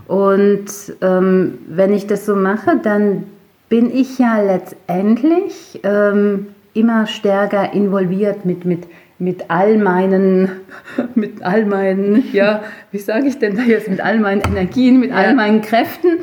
Und 0.07 0.67
ähm, 1.01 1.59
wenn 1.67 1.93
ich 1.93 2.07
das 2.07 2.27
so 2.27 2.37
mache, 2.37 2.79
dann 2.81 3.25
bin 3.69 3.93
ich 3.93 4.21
ja 4.21 4.41
letztendlich 4.41 5.81
ähm, 5.83 6.49
immer 6.75 7.09
stärker 7.09 7.73
involviert 7.73 8.45
mit, 8.45 8.65
mit 8.65 8.87
mit 9.23 9.51
all 9.51 9.79
meinen, 9.79 10.51
mit 11.15 11.43
all 11.43 11.65
meinen, 11.65 12.25
ja, 12.33 12.63
wie 12.91 12.99
sage 12.99 13.29
ich 13.29 13.39
denn 13.39 13.57
da 13.57 13.63
jetzt, 13.63 13.89
mit 13.89 14.01
all 14.01 14.19
meinen 14.19 14.41
Energien, 14.41 14.99
mit 14.99 15.11
ja. 15.11 15.17
all 15.17 15.35
meinen 15.35 15.63
Kräften. 15.63 16.19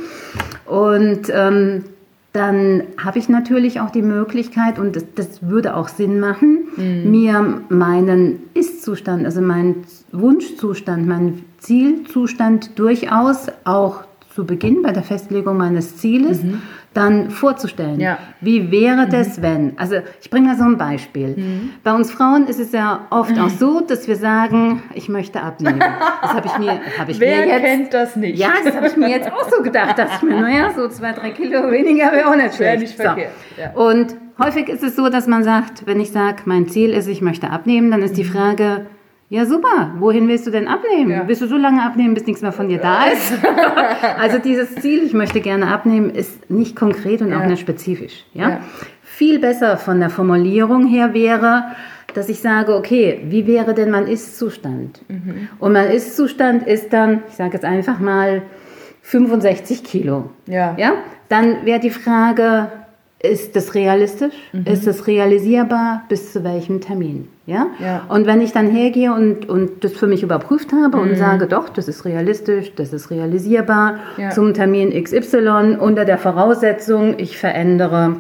Und 0.66 1.32
ähm, 1.34 1.86
dann 2.34 2.84
habe 3.02 3.18
ich 3.18 3.30
natürlich 3.30 3.80
auch 3.80 3.90
die 3.90 4.02
Möglichkeit, 4.02 4.78
und 4.78 4.98
das, 4.98 5.06
das 5.16 5.50
würde 5.50 5.76
auch 5.76 5.88
Sinn 5.88 6.20
machen, 6.20 6.68
mhm. 6.76 7.10
mir 7.10 7.62
meinen 7.70 8.42
Ist-Zustand, 8.54 9.26
also 9.26 9.42
meinen 9.42 9.86
Wunschzustand, 10.12 11.08
meinen 11.08 11.46
Zielzustand 11.58 12.78
durchaus 12.78 13.48
auch 13.64 14.04
zu 14.36 14.46
Beginn 14.46 14.84
bei 14.84 14.92
der 14.92 15.04
Festlegung 15.04 15.58
meines 15.58 15.98
Zieles 15.98 16.44
mhm 16.44 16.62
dann 16.94 17.30
vorzustellen. 17.30 18.00
Ja. 18.00 18.18
Wie 18.42 18.72
wäre 18.72 19.08
das, 19.08 19.38
mhm. 19.38 19.42
wenn? 19.44 19.74
Also 19.78 19.96
ich 20.22 20.30
bringe 20.30 20.48
mal 20.48 20.58
so 20.58 20.64
ein 20.64 20.78
Beispiel. 20.78 21.36
Mhm. 21.38 21.70
Bei 21.84 21.94
uns 21.94 22.12
Frauen 22.12 22.48
ist 22.48 22.60
es 22.60 22.72
ja 22.72 23.08
oft 23.12 23.38
auch 23.40 23.50
so, 23.50 23.82
dass 23.82 24.08
wir 24.08 24.16
sagen, 24.16 24.82
ich 24.96 25.08
möchte 25.08 25.42
abnehmen. 25.42 25.80
Das 25.80 26.34
habe 26.34 26.48
ich 26.48 26.58
mir, 26.58 26.80
hab 26.98 27.10
ich 27.10 27.20
Wer 27.20 27.46
mir 27.46 27.48
jetzt, 27.48 27.64
kennt 27.64 27.94
das 27.94 28.16
nicht? 28.16 28.40
Ja, 28.40 28.54
das 28.64 28.76
habe 28.76 28.88
ich 28.88 28.98
mir 28.98 29.10
jetzt 29.10 29.32
auch 29.32 29.50
so 29.50 29.62
gedacht, 29.62 29.98
dass 29.98 30.16
ich 30.16 30.22
mir, 30.24 30.42
naja, 30.42 30.72
so 30.76 30.88
zwei, 30.90 31.12
drei 31.12 31.30
Kilo 31.32 31.70
weniger 31.72 32.12
wäre 32.12 32.28
auch 32.28 32.36
nicht 32.36 32.56
schlecht. 32.56 32.82
Nicht 32.82 32.96
verkehrt. 32.96 33.32
So. 33.56 33.62
Ja. 33.62 33.72
Und 33.72 34.16
häufig 34.40 34.68
ist 34.70 34.84
es 34.84 34.96
so, 34.96 35.10
dass 35.10 35.28
man 35.28 35.44
sagt, 35.44 35.86
wenn 35.86 36.00
ich 36.00 36.12
sage, 36.12 36.44
mein 36.46 36.68
Ziel 36.68 36.92
ist, 36.92 37.08
ich 37.08 37.22
möchte 37.22 37.50
abnehmen, 37.52 37.92
dann 37.92 38.02
ist 38.02 38.18
die 38.18 38.24
mhm. 38.24 38.30
Frage, 38.30 38.86
ja, 39.30 39.46
super. 39.46 39.94
Wohin 40.00 40.28
willst 40.28 40.48
du 40.48 40.52
denn 40.52 40.68
abnehmen? 40.68 41.12
Ja. 41.12 41.28
Willst 41.28 41.42
du 41.42 41.48
so 41.48 41.56
lange 41.56 41.84
abnehmen, 41.84 42.16
bis 42.16 42.26
nichts 42.26 42.42
mehr 42.42 42.52
von 42.52 42.68
dir 42.68 42.80
da 42.80 43.06
ist? 43.06 43.34
also 44.20 44.40
dieses 44.40 44.74
Ziel, 44.76 45.04
ich 45.04 45.14
möchte 45.14 45.40
gerne 45.40 45.68
abnehmen, 45.68 46.10
ist 46.10 46.50
nicht 46.50 46.76
konkret 46.76 47.22
und 47.22 47.30
ja. 47.30 47.40
auch 47.40 47.46
nicht 47.46 47.60
spezifisch. 47.60 48.26
Ja? 48.34 48.50
ja? 48.50 48.60
Viel 49.04 49.38
besser 49.38 49.78
von 49.78 50.00
der 50.00 50.10
Formulierung 50.10 50.88
her 50.88 51.14
wäre, 51.14 51.66
dass 52.16 52.28
ich 52.28 52.40
sage, 52.40 52.76
okay, 52.76 53.22
wie 53.26 53.46
wäre 53.46 53.76
denn 53.76 53.92
mein 53.92 54.08
Ist-Zustand? 54.08 55.02
Mhm. 55.08 55.50
Und 55.60 55.74
mein 55.74 55.92
Ist-Zustand 55.92 56.66
ist 56.66 56.92
dann, 56.92 57.22
ich 57.30 57.36
sage 57.36 57.54
jetzt 57.54 57.66
einfach 57.66 58.00
mal, 58.00 58.42
65 59.04 59.84
Kilo. 59.84 60.32
Ja. 60.48 60.76
ja? 60.78 60.94
Dann 61.30 61.66
wäre 61.66 61.80
die 61.80 61.92
Frage, 61.92 62.72
ist 63.22 63.56
das 63.56 63.76
realistisch? 63.76 64.34
Mhm. 64.54 64.66
Ist 64.66 64.88
das 64.88 65.06
realisierbar? 65.06 66.04
Bis 66.08 66.32
zu 66.32 66.44
welchem 66.44 66.80
Termin? 66.80 67.28
Ja? 67.46 67.68
ja? 67.80 68.04
Und 68.08 68.26
wenn 68.26 68.40
ich 68.40 68.54
dann 68.54 68.70
hergehe 68.70 69.14
und, 69.14 69.50
und 69.50 69.84
das 69.84 69.94
für 69.94 70.08
mich 70.08 70.24
überprüft 70.24 70.72
habe 70.72 70.98
mhm. 70.98 71.04
und 71.04 71.16
sage, 71.18 71.48
doch, 71.48 71.68
das 71.68 71.90
ist 71.90 72.06
realistisch, 72.06 72.74
das 72.76 72.94
ist 72.94 73.12
realisierbar, 73.12 74.00
ja. 74.18 74.30
zum 74.30 74.54
Termin 74.54 74.92
XY 74.92 75.78
unter 75.80 76.06
der 76.06 76.18
Voraussetzung, 76.18 77.16
ich 77.18 77.38
verändere 77.38 78.16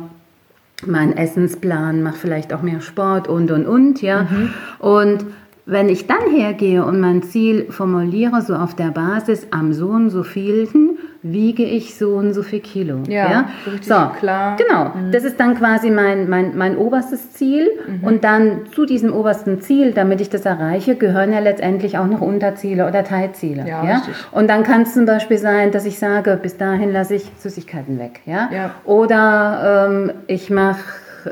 meinen 0.85 1.15
Essensplan, 1.15 2.03
mache 2.03 2.17
vielleicht 2.17 2.53
auch 2.53 2.61
mehr 2.61 2.81
Sport 2.81 3.27
und 3.27 3.51
und 3.51 3.65
und, 3.65 4.01
ja. 4.01 4.23
Mhm. 4.23 4.53
Und 4.79 5.25
wenn 5.65 5.87
ich 5.87 6.07
dann 6.07 6.29
hergehe 6.29 6.83
und 6.83 6.99
mein 6.99 7.23
Ziel 7.23 7.67
formuliere, 7.69 8.41
so 8.41 8.55
auf 8.55 8.75
der 8.75 8.89
Basis, 8.91 9.47
am 9.51 9.71
so 9.71 9.89
und 9.89 10.09
so 10.09 10.23
vielten 10.23 10.97
wiege 11.21 11.63
ich 11.63 11.97
so 11.97 12.15
und 12.15 12.33
so 12.33 12.43
viel 12.43 12.61
Kilo. 12.61 12.99
Ja, 13.07 13.29
ja? 13.29 13.49
so, 13.81 14.17
klar. 14.19 14.55
Genau, 14.55 14.85
mhm. 14.95 15.11
das 15.11 15.25
ist 15.25 15.39
dann 15.39 15.55
quasi 15.55 15.89
mein, 15.91 16.29
mein, 16.29 16.57
mein 16.57 16.77
oberstes 16.77 17.33
Ziel. 17.33 17.67
Mhm. 17.87 18.03
Und 18.05 18.23
dann 18.23 18.67
zu 18.73 18.85
diesem 18.85 19.13
obersten 19.13 19.59
Ziel, 19.59 19.91
damit 19.91 20.21
ich 20.21 20.29
das 20.29 20.45
erreiche, 20.45 20.95
gehören 20.95 21.33
ja 21.33 21.39
letztendlich 21.39 21.97
auch 21.97 22.07
noch 22.07 22.21
Unterziele 22.21 22.87
oder 22.87 23.03
Teilziele. 23.03 23.67
Ja, 23.67 23.83
ja? 23.83 24.01
Und 24.31 24.49
dann 24.49 24.63
kann 24.63 24.83
es 24.83 24.93
zum 24.93 25.05
Beispiel 25.05 25.37
sein, 25.37 25.71
dass 25.71 25.85
ich 25.85 25.99
sage, 25.99 26.39
bis 26.41 26.57
dahin 26.57 26.93
lasse 26.93 27.15
ich 27.15 27.29
Süßigkeiten 27.37 27.99
weg. 27.99 28.21
Ja? 28.25 28.49
ja. 28.53 28.71
Oder 28.85 29.87
ähm, 29.89 30.11
ich 30.27 30.49
mache 30.49 30.83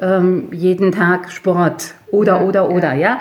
ähm, 0.02 0.50
jeden 0.52 0.92
Tag 0.92 1.32
Sport. 1.32 1.94
Oder, 2.12 2.38
ja, 2.38 2.44
oder, 2.44 2.70
oder. 2.70 2.94
Ja. 2.94 3.20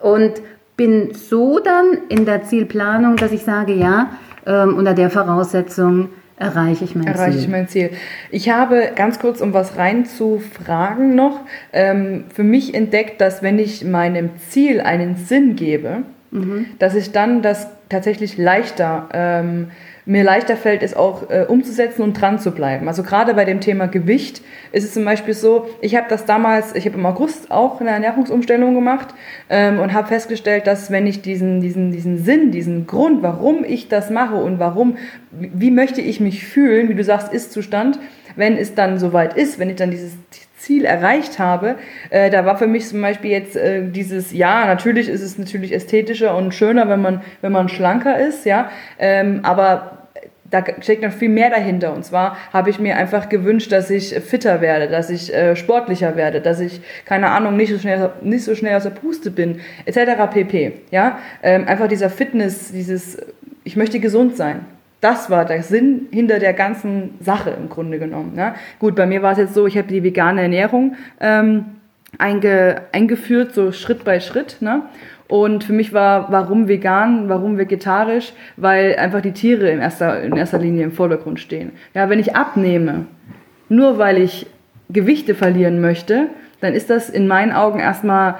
Und 0.00 0.34
bin 0.76 1.12
so 1.14 1.58
dann 1.58 1.98
in 2.08 2.24
der 2.24 2.42
Zielplanung, 2.42 3.16
dass 3.16 3.32
ich 3.32 3.44
sage, 3.44 3.74
ja, 3.74 4.10
ähm, 4.46 4.76
unter 4.76 4.94
der 4.94 5.10
Voraussetzung 5.10 6.10
erreiche 6.36 6.84
ich 6.84 6.94
mein 6.94 7.06
erreiche 7.06 7.32
Ziel. 7.32 7.40
Ich 7.40 7.48
mein 7.48 7.68
Ziel. 7.68 7.90
Ich 8.30 8.48
habe 8.50 8.90
ganz 8.94 9.18
kurz, 9.18 9.40
um 9.40 9.52
was 9.52 9.76
reinzufragen 9.76 11.14
noch, 11.14 11.40
ähm, 11.72 12.24
für 12.32 12.42
mich 12.42 12.74
entdeckt, 12.74 13.20
dass 13.20 13.42
wenn 13.42 13.58
ich 13.58 13.84
meinem 13.84 14.30
Ziel 14.48 14.80
einen 14.80 15.16
Sinn 15.16 15.54
gebe, 15.56 16.02
mhm. 16.30 16.66
dass 16.78 16.94
ich 16.94 17.12
dann 17.12 17.42
das 17.42 17.68
tatsächlich 17.88 18.36
leichter 18.36 19.08
ähm, 19.12 19.70
mir 20.06 20.22
leichter 20.22 20.56
fällt, 20.56 20.82
es 20.82 20.94
auch 20.94 21.30
äh, 21.30 21.46
umzusetzen 21.48 22.02
und 22.02 22.20
dran 22.20 22.38
zu 22.38 22.50
bleiben. 22.50 22.88
Also 22.88 23.02
gerade 23.02 23.34
bei 23.34 23.44
dem 23.44 23.60
Thema 23.60 23.86
Gewicht 23.86 24.42
ist 24.72 24.84
es 24.84 24.92
zum 24.92 25.04
Beispiel 25.04 25.34
so, 25.34 25.68
ich 25.80 25.96
habe 25.96 26.06
das 26.08 26.26
damals, 26.26 26.74
ich 26.74 26.84
habe 26.84 26.98
im 26.98 27.06
August 27.06 27.50
auch 27.50 27.80
eine 27.80 27.90
Ernährungsumstellung 27.90 28.74
gemacht 28.74 29.14
ähm, 29.48 29.80
und 29.80 29.94
habe 29.94 30.08
festgestellt, 30.08 30.66
dass 30.66 30.90
wenn 30.90 31.06
ich 31.06 31.22
diesen, 31.22 31.60
diesen, 31.60 31.90
diesen 31.90 32.18
Sinn, 32.18 32.50
diesen 32.50 32.86
Grund, 32.86 33.22
warum 33.22 33.64
ich 33.64 33.88
das 33.88 34.10
mache 34.10 34.34
und 34.34 34.58
warum, 34.58 34.98
wie 35.30 35.70
möchte 35.70 36.02
ich 36.02 36.20
mich 36.20 36.46
fühlen, 36.46 36.88
wie 36.88 36.94
du 36.94 37.04
sagst, 37.04 37.32
Ist-Zustand, 37.32 37.98
wenn 38.36 38.56
es 38.56 38.74
dann 38.74 38.98
soweit 38.98 39.36
ist, 39.36 39.58
wenn 39.58 39.70
ich 39.70 39.76
dann 39.76 39.90
dieses 39.90 40.12
Ziel 40.64 40.84
erreicht 40.84 41.38
habe, 41.38 41.76
äh, 42.10 42.30
da 42.30 42.44
war 42.46 42.56
für 42.56 42.66
mich 42.66 42.88
zum 42.88 43.00
Beispiel 43.00 43.30
jetzt 43.30 43.56
äh, 43.56 43.82
dieses, 43.88 44.32
ja, 44.32 44.66
natürlich 44.66 45.08
ist 45.08 45.22
es 45.22 45.38
natürlich 45.38 45.72
ästhetischer 45.72 46.36
und 46.36 46.54
schöner, 46.54 46.88
wenn 46.88 47.02
man, 47.02 47.22
wenn 47.42 47.52
man 47.52 47.68
schlanker 47.68 48.18
ist, 48.18 48.46
ja, 48.46 48.70
ähm, 48.98 49.40
aber 49.42 49.98
da 50.50 50.62
steckt 50.80 51.02
noch 51.02 51.12
viel 51.12 51.28
mehr 51.28 51.50
dahinter. 51.50 51.92
Und 51.92 52.04
zwar 52.04 52.36
habe 52.52 52.70
ich 52.70 52.78
mir 52.78 52.96
einfach 52.96 53.28
gewünscht, 53.28 53.72
dass 53.72 53.90
ich 53.90 54.14
fitter 54.14 54.60
werde, 54.60 54.88
dass 54.88 55.10
ich 55.10 55.34
äh, 55.34 55.56
sportlicher 55.56 56.16
werde, 56.16 56.40
dass 56.40 56.60
ich, 56.60 56.80
keine 57.04 57.30
Ahnung, 57.30 57.56
nicht 57.56 57.70
so 57.70 57.78
schnell, 57.78 58.10
nicht 58.22 58.44
so 58.44 58.54
schnell 58.54 58.76
aus 58.76 58.84
der 58.84 58.90
Puste 58.90 59.30
bin, 59.30 59.60
etc. 59.84 60.32
pp. 60.32 60.72
Ja? 60.90 61.18
Ähm, 61.42 61.66
einfach 61.66 61.88
dieser 61.88 62.08
Fitness, 62.08 62.70
dieses, 62.72 63.18
ich 63.64 63.76
möchte 63.76 63.98
gesund 63.98 64.36
sein. 64.36 64.64
Das 65.04 65.28
war 65.28 65.44
der 65.44 65.62
Sinn 65.62 66.06
hinter 66.12 66.38
der 66.38 66.54
ganzen 66.54 67.10
Sache 67.20 67.50
im 67.50 67.68
Grunde 67.68 67.98
genommen. 67.98 68.32
Ne? 68.34 68.54
Gut, 68.78 68.94
bei 68.94 69.04
mir 69.04 69.20
war 69.20 69.32
es 69.32 69.38
jetzt 69.38 69.52
so, 69.52 69.66
ich 69.66 69.76
habe 69.76 69.86
die 69.86 70.02
vegane 70.02 70.40
Ernährung 70.40 70.96
ähm, 71.20 71.66
einge, 72.16 72.80
eingeführt, 72.90 73.52
so 73.52 73.70
Schritt 73.70 74.02
bei 74.02 74.18
Schritt. 74.18 74.62
Ne? 74.62 74.80
Und 75.28 75.62
für 75.62 75.74
mich 75.74 75.92
war, 75.92 76.32
warum 76.32 76.68
vegan, 76.68 77.28
warum 77.28 77.58
vegetarisch? 77.58 78.32
Weil 78.56 78.96
einfach 78.96 79.20
die 79.20 79.32
Tiere 79.32 79.68
in 79.68 79.80
erster, 79.80 80.22
in 80.22 80.38
erster 80.38 80.58
Linie 80.58 80.84
im 80.84 80.92
Vordergrund 80.92 81.38
stehen. 81.38 81.72
Ja, 81.92 82.08
wenn 82.08 82.18
ich 82.18 82.34
abnehme, 82.34 83.04
nur 83.68 83.98
weil 83.98 84.16
ich 84.16 84.46
Gewichte 84.88 85.34
verlieren 85.34 85.82
möchte, 85.82 86.28
dann 86.62 86.72
ist 86.72 86.88
das 86.88 87.10
in 87.10 87.28
meinen 87.28 87.52
Augen 87.52 87.78
erstmal 87.78 88.36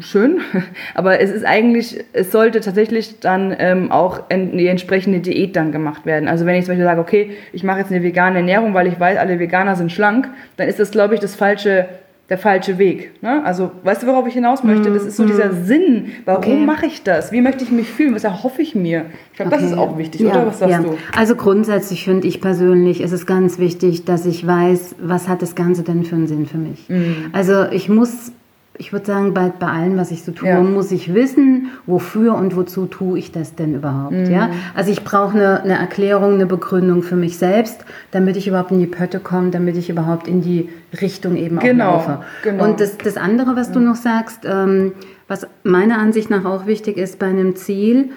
schön, 0.00 0.40
aber 0.94 1.20
es 1.20 1.30
ist 1.30 1.44
eigentlich, 1.44 2.04
es 2.12 2.30
sollte 2.32 2.60
tatsächlich 2.60 3.20
dann 3.20 3.54
ähm, 3.58 3.90
auch 3.90 4.22
die 4.30 4.66
entsprechende 4.66 5.20
Diät 5.20 5.56
dann 5.56 5.72
gemacht 5.72 6.06
werden. 6.06 6.28
Also 6.28 6.46
wenn 6.46 6.56
ich 6.56 6.64
zum 6.64 6.72
Beispiel 6.72 6.84
sage, 6.84 7.00
okay, 7.00 7.30
ich 7.52 7.64
mache 7.64 7.80
jetzt 7.80 7.90
eine 7.90 8.02
vegane 8.02 8.38
Ernährung, 8.38 8.74
weil 8.74 8.86
ich 8.86 8.98
weiß, 8.98 9.18
alle 9.18 9.38
Veganer 9.38 9.76
sind 9.76 9.92
schlank, 9.92 10.28
dann 10.56 10.68
ist 10.68 10.78
das, 10.78 10.90
glaube 10.90 11.14
ich, 11.14 11.20
das 11.20 11.34
falsche 11.34 11.88
der 12.28 12.36
falsche 12.36 12.76
Weg. 12.76 13.22
Ne? 13.22 13.42
Also, 13.44 13.70
weißt 13.84 14.02
du, 14.02 14.06
worauf 14.06 14.26
ich 14.26 14.34
hinaus 14.34 14.62
möchte? 14.62 14.92
Das 14.92 15.02
ist 15.02 15.16
so 15.16 15.24
dieser 15.24 15.50
mhm. 15.50 15.64
Sinn. 15.64 16.06
Warum 16.26 16.42
okay. 16.42 16.56
mache 16.56 16.84
ich 16.84 17.02
das? 17.02 17.32
Wie 17.32 17.40
möchte 17.40 17.64
ich 17.64 17.70
mich 17.70 17.88
fühlen? 17.88 18.14
Was 18.14 18.24
erhoffe 18.24 18.60
ich 18.60 18.74
mir? 18.74 19.06
Ich 19.30 19.38
glaube, 19.38 19.52
okay. 19.52 19.62
das 19.62 19.72
ist 19.72 19.78
auch 19.78 19.96
wichtig, 19.96 20.20
ja, 20.20 20.32
oder? 20.32 20.46
Was 20.46 20.58
sagst 20.58 20.72
ja. 20.72 20.82
du? 20.82 20.98
Also 21.16 21.36
grundsätzlich 21.36 22.04
finde 22.04 22.28
ich 22.28 22.42
persönlich, 22.42 23.00
ist 23.00 23.12
es 23.12 23.24
ganz 23.24 23.58
wichtig, 23.58 24.04
dass 24.04 24.26
ich 24.26 24.46
weiß, 24.46 24.96
was 25.00 25.26
hat 25.26 25.40
das 25.40 25.54
Ganze 25.54 25.84
denn 25.84 26.04
für 26.04 26.16
einen 26.16 26.26
Sinn 26.26 26.44
für 26.44 26.58
mich. 26.58 26.86
Mhm. 26.90 27.30
Also 27.32 27.64
ich 27.70 27.88
muss 27.88 28.32
ich 28.78 28.92
würde 28.92 29.06
sagen, 29.06 29.34
bei, 29.34 29.48
bei 29.48 29.66
allem, 29.66 29.96
was 29.98 30.12
ich 30.12 30.22
so 30.22 30.32
tue, 30.32 30.48
ja. 30.48 30.60
muss 30.60 30.92
ich 30.92 31.12
wissen, 31.12 31.68
wofür 31.86 32.34
und 32.34 32.56
wozu 32.56 32.86
tue 32.86 33.18
ich 33.18 33.32
das 33.32 33.56
denn 33.56 33.74
überhaupt. 33.74 34.12
Mhm. 34.12 34.30
Ja? 34.30 34.50
Also 34.74 34.92
ich 34.92 35.02
brauche 35.02 35.36
eine, 35.36 35.62
eine 35.62 35.78
Erklärung, 35.78 36.34
eine 36.34 36.46
Begründung 36.46 37.02
für 37.02 37.16
mich 37.16 37.38
selbst, 37.38 37.84
damit 38.12 38.36
ich 38.36 38.46
überhaupt 38.46 38.70
in 38.70 38.78
die 38.78 38.86
Pötte 38.86 39.18
komme, 39.18 39.50
damit 39.50 39.76
ich 39.76 39.90
überhaupt 39.90 40.28
in 40.28 40.40
die 40.40 40.68
Richtung 41.00 41.36
eben 41.36 41.58
genau. 41.58 41.88
auch 41.88 42.08
laufe. 42.08 42.24
Genau. 42.44 42.64
Und 42.64 42.80
das, 42.80 42.96
das 42.98 43.16
andere, 43.16 43.56
was 43.56 43.68
ja. 43.68 43.74
du 43.74 43.80
noch 43.80 43.96
sagst, 43.96 44.40
ähm, 44.44 44.92
was 45.26 45.46
meiner 45.64 45.98
Ansicht 45.98 46.30
nach 46.30 46.44
auch 46.44 46.66
wichtig 46.66 46.96
ist 46.96 47.18
bei 47.18 47.26
einem 47.26 47.56
Ziel, 47.56 48.10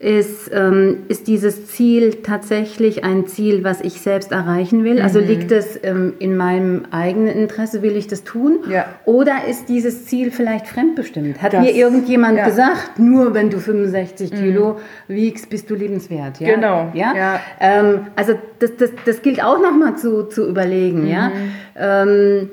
ist, 0.00 0.50
ähm, 0.54 0.98
ist 1.08 1.26
dieses 1.26 1.66
Ziel 1.66 2.18
tatsächlich 2.22 3.02
ein 3.02 3.26
Ziel, 3.26 3.64
was 3.64 3.80
ich 3.80 4.00
selbst 4.00 4.30
erreichen 4.30 4.84
will? 4.84 5.02
Also 5.02 5.18
mhm. 5.18 5.18
Also 5.18 5.20
liegt 5.20 5.50
es 5.50 5.80
ähm, 5.82 6.14
in 6.20 6.36
meinem 6.36 6.84
eigenen 6.92 7.36
Interesse, 7.36 7.82
will 7.82 7.96
ich 7.96 8.06
das 8.06 8.22
tun? 8.22 8.60
Ja. 8.70 8.86
Oder 9.04 9.46
ist 9.48 9.68
dieses 9.68 10.06
Ziel 10.06 10.30
vielleicht 10.30 10.68
fremdbestimmt? 10.68 11.42
Hat 11.42 11.52
das, 11.52 11.64
mir 11.64 11.72
irgendjemand 11.72 12.38
ja. 12.38 12.46
gesagt, 12.46 13.00
nur 13.00 13.34
wenn 13.34 13.50
du 13.50 13.58
65 13.58 14.30
mhm. 14.30 14.36
Kilo 14.36 14.80
wiegst, 15.08 15.50
bist 15.50 15.68
du 15.68 15.74
lebenswert? 15.74 16.38
Ja? 16.38 16.54
Genau. 16.54 16.92
Ja? 16.94 17.14
ja. 17.16 17.40
Ähm, 17.58 18.06
also 18.14 18.34
das, 18.60 18.76
das, 18.76 18.90
das 19.04 19.22
gilt 19.22 19.42
auch 19.42 19.60
nochmal 19.60 19.96
zu, 19.96 20.28
zu 20.28 20.48
überlegen. 20.48 21.06
Mhm. 21.06 21.10
Ja? 21.10 21.32
Ähm, 21.76 22.50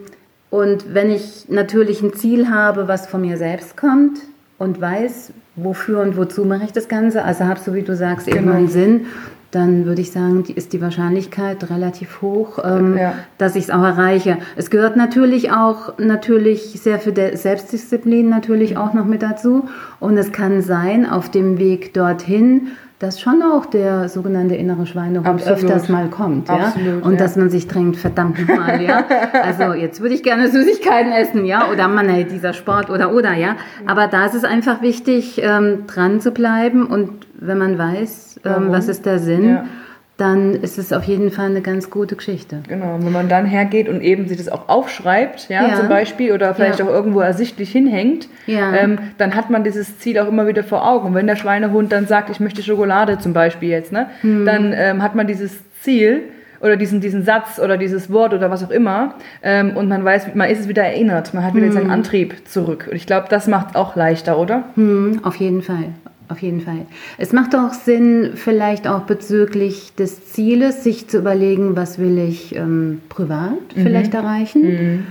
und 0.50 0.96
wenn 0.96 1.12
ich 1.12 1.48
natürlich 1.50 2.02
ein 2.02 2.14
Ziel 2.14 2.50
habe, 2.50 2.88
was 2.88 3.06
von 3.06 3.22
mir 3.22 3.38
selbst 3.38 3.78
kommt 3.78 4.18
und 4.65 4.81
weiß, 4.81 5.31
wofür 5.55 6.01
und 6.01 6.17
wozu 6.17 6.43
mache 6.43 6.65
ich 6.65 6.74
das 6.74 6.88
Ganze, 6.88 7.24
also 7.24 7.45
habe, 7.45 7.60
so 7.60 7.74
wie 7.74 7.84
du 7.84 7.95
sagst, 7.95 8.25
genau. 8.25 8.39
eben 8.39 8.51
einen 8.51 8.67
Sinn, 8.67 9.05
dann 9.51 9.86
würde 9.86 10.01
ich 10.01 10.12
sagen, 10.12 10.43
die 10.43 10.51
ist 10.51 10.74
die 10.74 10.81
Wahrscheinlichkeit 10.81 11.69
relativ 11.69 12.22
hoch, 12.22 12.60
ähm, 12.63 12.98
ja. 12.98 13.13
dass 13.38 13.55
ich 13.55 13.65
es 13.65 13.69
auch 13.69 13.84
erreiche. 13.84 14.38
Es 14.57 14.69
gehört 14.69 14.98
natürlich 14.98 15.51
auch 15.51 15.98
natürlich 15.98 16.81
sehr 16.81 17.00
viel 17.00 17.13
Selbstdisziplin 17.38 18.27
natürlich 18.27 18.75
auch 18.75 18.93
noch 18.93 19.05
mit 19.05 19.22
dazu. 19.22 19.69
Und 20.01 20.17
es 20.17 20.34
kann 20.34 20.62
sein, 20.62 21.10
auf 21.10 21.31
dem 21.31 21.57
Weg 21.57 21.93
dorthin 21.93 22.67
dass 23.00 23.20
schon 23.20 23.42
auch 23.44 23.66
der 23.66 24.08
sogenannte 24.08 24.56
innere 24.56 24.86
Schweinehund 24.86 25.28
Absolut. 25.28 25.64
öfters 25.64 25.90
mal 25.90 26.10
kommt, 26.10 26.48
ja, 26.48 26.56
Absolut, 26.56 27.04
und 27.04 27.14
ja. 27.14 27.18
dass 27.18 27.36
man 27.36 27.50
sich 27.50 27.68
drängt, 27.68 27.98
verdammt 27.98 28.40
nochmal, 28.40 28.82
ja, 28.82 29.04
also 29.44 29.74
jetzt 29.74 30.02
würde 30.02 30.16
ich 30.16 30.24
gerne 30.24 30.50
Süßigkeiten 30.50 31.12
essen, 31.12 31.46
ja, 31.46 31.70
oder 31.70 31.88
man, 31.88 32.08
ey, 32.10 32.25
dieser 32.25 32.54
Sport 32.54 32.90
oder 32.90 33.14
oder, 33.14 33.34
ja, 33.34 33.58
aber 33.86 34.08
da 34.08 34.25
ist 34.25 34.36
es 34.36 34.44
einfach 34.44 34.82
wichtig, 34.82 35.42
ähm, 35.44 35.88
dran 35.88 36.22
zu 36.22 36.32
bleiben 36.32 36.86
und 36.86 37.28
wenn 37.34 37.58
man 37.58 37.78
weiß, 37.78 38.40
ähm, 38.46 38.68
was 38.70 38.88
ist 38.88 39.06
der 39.06 39.20
Sinn, 39.20 39.50
ja 39.50 39.66
dann 40.17 40.53
ist 40.53 40.77
es 40.77 40.93
auf 40.93 41.03
jeden 41.03 41.29
Fall 41.29 41.48
eine 41.48 41.62
ganz 41.62 41.89
gute 41.89 42.15
Geschichte. 42.15 42.62
Genau, 42.69 42.98
wenn 43.01 43.12
man 43.12 43.27
dann 43.27 43.45
hergeht 43.45 43.89
und 43.89 44.01
eben 44.01 44.27
sich 44.27 44.38
das 44.38 44.48
auch 44.48 44.69
aufschreibt, 44.69 45.50
ja, 45.50 45.67
ja. 45.67 45.75
zum 45.75 45.89
Beispiel, 45.89 46.31
oder 46.31 46.55
vielleicht 46.55 46.79
ja. 46.79 46.86
auch 46.86 46.89
irgendwo 46.89 47.19
ersichtlich 47.19 47.69
hinhängt, 47.72 48.29
ja. 48.48 48.74
ähm, 48.74 48.98
dann 49.17 49.36
hat 49.36 49.50
man 49.50 49.65
dieses 49.65 50.00
Ziel 50.00 50.17
auch 50.19 50.29
immer 50.29 50.48
wieder 50.48 50.63
vor 50.63 50.88
Augen. 50.88 51.07
Und 51.07 51.15
wenn 51.15 51.27
der 51.27 51.36
Schweinehund 51.36 51.91
dann 51.91 52.07
sagt, 52.07 52.29
ich 52.29 52.39
möchte 52.39 52.63
Schokolade 52.63 53.19
zum 53.19 53.34
Beispiel 53.34 53.69
jetzt, 53.69 53.91
ne, 53.91 54.07
hm. 54.22 54.45
dann 54.45 54.74
ähm, 54.74 55.03
hat 55.03 55.15
man 55.15 55.27
dieses 55.27 55.60
Ziel 55.81 56.22
oder 56.62 56.77
diesen, 56.77 57.01
diesen 57.01 57.24
Satz 57.24 57.60
oder 57.60 57.77
dieses 57.77 58.10
Wort 58.10 58.34
oder 58.34 58.50
was 58.50 58.63
auch 58.63 58.72
immer 58.72 59.15
ähm, 59.43 59.75
und 59.75 59.89
man 59.89 60.05
weiß, 60.05 60.34
man 60.34 60.50
ist 60.50 60.62
es 60.62 60.69
wieder 60.69 60.84
erinnert, 60.84 61.34
man 61.34 61.43
hat 61.43 61.55
wieder 61.55 61.67
hm. 61.67 61.74
seinen 61.74 61.91
Antrieb 61.91 62.48
zurück. 62.48 62.88
Und 62.89 62.95
ich 62.95 63.05
glaube, 63.05 63.27
das 63.29 63.48
macht 63.48 63.75
auch 63.75 63.98
leichter, 63.98 64.39
oder? 64.39 64.63
Hm, 64.75 65.19
auf 65.24 65.36
jeden 65.36 65.62
Fall. 65.62 65.89
Auf 66.27 66.41
jeden 66.41 66.62
Fall. 66.62 66.88
Es 67.17 67.34
macht 67.34 67.55
auch 67.55 67.74
Sinn, 67.74 68.32
vielleicht 68.36 68.88
auch 68.88 69.01
bezüglich 69.01 69.94
des 69.94 70.32
Zieles, 70.32 70.84
sich 70.84 71.08
zu 71.08 71.20
überlegen, 71.20 71.75
was 71.75 72.00
will 72.00 72.17
ich 72.17 72.55
ähm, 72.55 73.01
privat 73.10 73.75
mhm. 73.75 73.82
vielleicht 73.82 74.13
erreichen. 74.13 74.62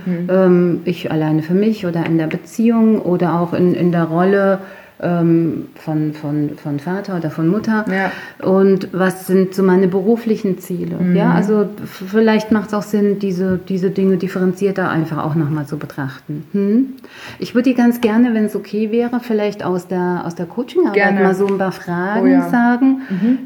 Mhm. 0.05 0.13
mhm. 0.13 0.29
Ähm, 0.29 0.81
ich 0.83 1.11
alleine 1.11 1.41
für 1.41 1.53
mich 1.53 1.85
oder 1.85 2.05
in 2.05 2.17
der 2.17 2.27
Beziehung 2.27 3.01
oder 3.01 3.39
auch 3.39 3.53
in, 3.53 3.73
in 3.75 3.91
der 3.91 4.03
Rolle 4.03 4.59
ähm, 5.01 5.67
von, 5.75 6.13
von, 6.13 6.51
von 6.55 6.79
Vater 6.79 7.17
oder 7.17 7.29
von 7.29 7.47
Mutter 7.47 7.85
Ja. 7.91 8.11
und 8.49 8.89
was 8.93 9.27
sind 9.27 9.53
so 9.53 9.61
meine 9.63 9.87
beruflichen 9.87 10.57
Ziele. 10.59 10.95
Mhm. 10.97 11.15
Ja, 11.15 11.31
also 11.33 11.67
vielleicht 11.85 12.51
macht 12.51 12.67
es 12.69 12.73
auch 12.73 12.81
Sinn, 12.83 13.19
diese, 13.19 13.57
diese 13.57 13.89
Dinge 13.89 14.17
differenzierter 14.17 14.89
einfach 14.89 15.23
auch 15.23 15.35
nochmal 15.35 15.65
zu 15.65 15.77
betrachten. 15.77 16.45
Hm? 16.53 16.93
Ich 17.39 17.55
würde 17.55 17.69
dir 17.71 17.75
ganz 17.75 17.99
gerne, 17.99 18.33
wenn 18.33 18.45
es 18.45 18.55
okay 18.55 18.91
wäre, 18.91 19.19
vielleicht 19.19 19.63
aus 19.65 19.87
der, 19.87 20.23
aus 20.25 20.35
der 20.35 20.45
Coachingarbeit 20.45 21.15
mal 21.21 21.35
so 21.35 21.47
ein 21.47 21.57
paar 21.57 21.71
Fragen 21.73 22.21
Oh 22.21 22.27
ja. 22.27 22.49
sagen, 22.49 23.01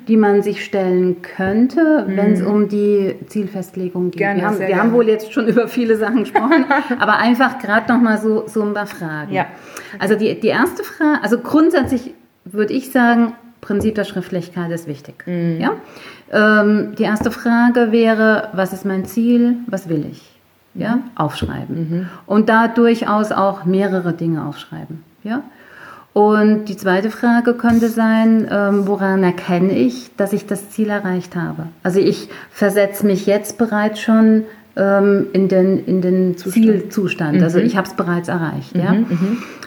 die 0.07 0.17
man 0.17 0.43
sich 0.43 0.63
stellen 0.63 1.17
könnte, 1.21 2.05
wenn 2.07 2.33
es 2.33 2.41
um 2.41 2.69
die 2.69 3.15
Zielfestlegung 3.27 4.11
geht. 4.11 4.15
Mhm. 4.15 4.19
Gerne, 4.19 4.39
wir 4.41 4.47
haben, 4.47 4.59
wir 4.59 4.77
haben 4.81 4.91
wohl 4.93 5.07
jetzt 5.07 5.33
schon 5.33 5.47
über 5.47 5.67
viele 5.67 5.97
Sachen 5.97 6.19
gesprochen, 6.19 6.65
aber 6.99 7.17
einfach 7.17 7.57
gerade 7.59 7.91
nochmal 7.91 8.19
so, 8.19 8.43
so 8.47 8.61
ein 8.61 8.73
paar 8.73 8.85
Fragen. 8.87 9.33
Ja. 9.33 9.45
Also 9.97 10.15
die, 10.15 10.39
die 10.39 10.47
erste 10.47 10.83
Frage, 10.83 11.23
also 11.23 11.38
grundsätzlich 11.43 12.13
würde 12.46 12.74
ich 12.74 12.91
sagen, 12.91 13.34
Prinzip 13.62 13.96
der 13.96 14.05
Schriftlichkeit 14.05 14.72
ist 14.72 14.88
wichtig. 14.88 15.25
Mhm. 15.27 15.60
Ja? 15.60 15.72
Ähm, 16.31 16.96
die 16.98 17.03
erste 17.03 17.31
Frage 17.31 17.91
wäre, 17.91 18.50
was 18.53 18.74
ist 18.74 18.86
mein 18.86 19.05
Ziel, 19.05 19.58
was 19.67 19.89
will 19.89 20.05
ich? 20.12 20.24
Ja? 20.75 20.98
Mhm. 20.98 21.03
Aufschreiben. 21.15 22.10
Und 22.25 22.50
da 22.50 22.67
durchaus 22.67 23.31
auch 23.31 23.65
mehrere 23.65 24.13
Dinge 24.13 24.46
aufschreiben. 24.46 25.03
Ja? 25.24 25.43
Und 26.13 26.65
die 26.65 26.77
zweite 26.77 27.12
Frage 27.12 27.53
könnte 27.53 27.89
sein, 27.89 28.48
ähm, 28.50 28.88
woran 28.88 29.24
erkenne 29.24 29.74
ich, 29.74 30.15
dass 30.17 30.34
ich 30.34 30.48
das 30.48 30.72
Ziel 30.72 30.89
erreicht 30.89 31.36
habe? 31.36 31.67
Also 31.84 32.00
ich 32.00 32.29
versetze 32.50 33.05
mich 33.05 33.25
jetzt 33.25 33.58
bereits 33.58 34.01
schon 34.01 34.46
ähm, 34.79 35.27
in 35.33 35.48
den, 35.50 35.86
in 35.86 36.01
den 36.01 36.38
Zielzustand. 36.38 37.41
Also 37.43 37.59
ich 37.59 37.75
habe 37.75 37.88
es 37.88 37.93
bereits 37.93 38.29
erreicht. 38.29 38.75
Ja? 38.75 38.95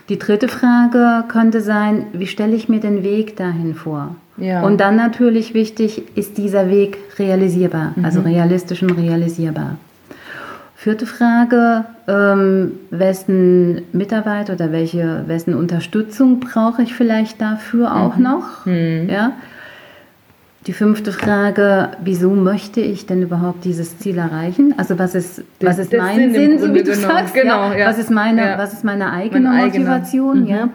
Die 0.09 0.19
dritte 0.19 0.49
Frage 0.49 1.25
könnte 1.29 1.61
sein, 1.61 2.07
wie 2.13 2.27
stelle 2.27 2.57
ich 2.57 2.69
mir 2.69 2.81
den 2.81 3.03
Weg 3.03 3.37
dahin 3.37 3.75
vor? 3.75 4.17
Ja. 4.39 4.63
Und 4.63 4.81
dann 4.81 4.97
natürlich 4.97 5.55
wichtig, 5.55 6.03
ist 6.17 6.39
dieser 6.39 6.71
Weg 6.71 6.99
realisierbar, 7.19 7.95
also 8.03 8.23
realistisch 8.23 8.83
und 8.83 8.93
realisierbar. 8.93 9.77
Vierte 10.75 11.07
Frage, 11.07 11.85
ähm, 12.09 12.73
wessen 12.91 13.83
Mitarbeit 13.93 14.51
oder 14.51 14.73
welche, 14.73 15.23
wessen 15.29 15.55
Unterstützung 15.55 16.41
brauche 16.41 16.83
ich 16.83 16.95
vielleicht 16.95 17.41
dafür 17.41 17.95
auch 17.95 18.17
noch? 18.17 18.67
Ja? 18.67 19.33
Die 20.67 20.73
fünfte 20.73 21.11
Frage, 21.11 21.89
wieso 22.05 22.31
möchte 22.31 22.81
ich 22.81 23.07
denn 23.07 23.21
überhaupt 23.21 23.65
dieses 23.65 23.99
Ziel 23.99 24.19
erreichen? 24.19 24.75
Also 24.77 24.97
was 24.97 25.17
ist, 25.17 25.43
was 25.61 25.79
ist 25.79 25.93
mein 25.93 26.33
Sinn 26.33 26.35
Sinn, 26.35 26.59
so 26.61 26.73
wie 26.73 26.85
du 26.85 26.93
genommen. 26.93 27.01
sagst? 27.01 27.35
Genau, 27.35 27.71
ja? 27.73 27.79
ja. 27.79 27.87
Was, 27.89 27.99
ist 27.99 28.11
meine, 28.13 28.43
Ja. 28.43 28.59
was 28.59 28.73
ist 28.73 28.85
meine 28.85 29.11
eigene 29.11 29.49
Mein 29.49 29.65
eigener. 29.65 29.91
Motivation? 29.91 30.47
Ja? 30.47 30.69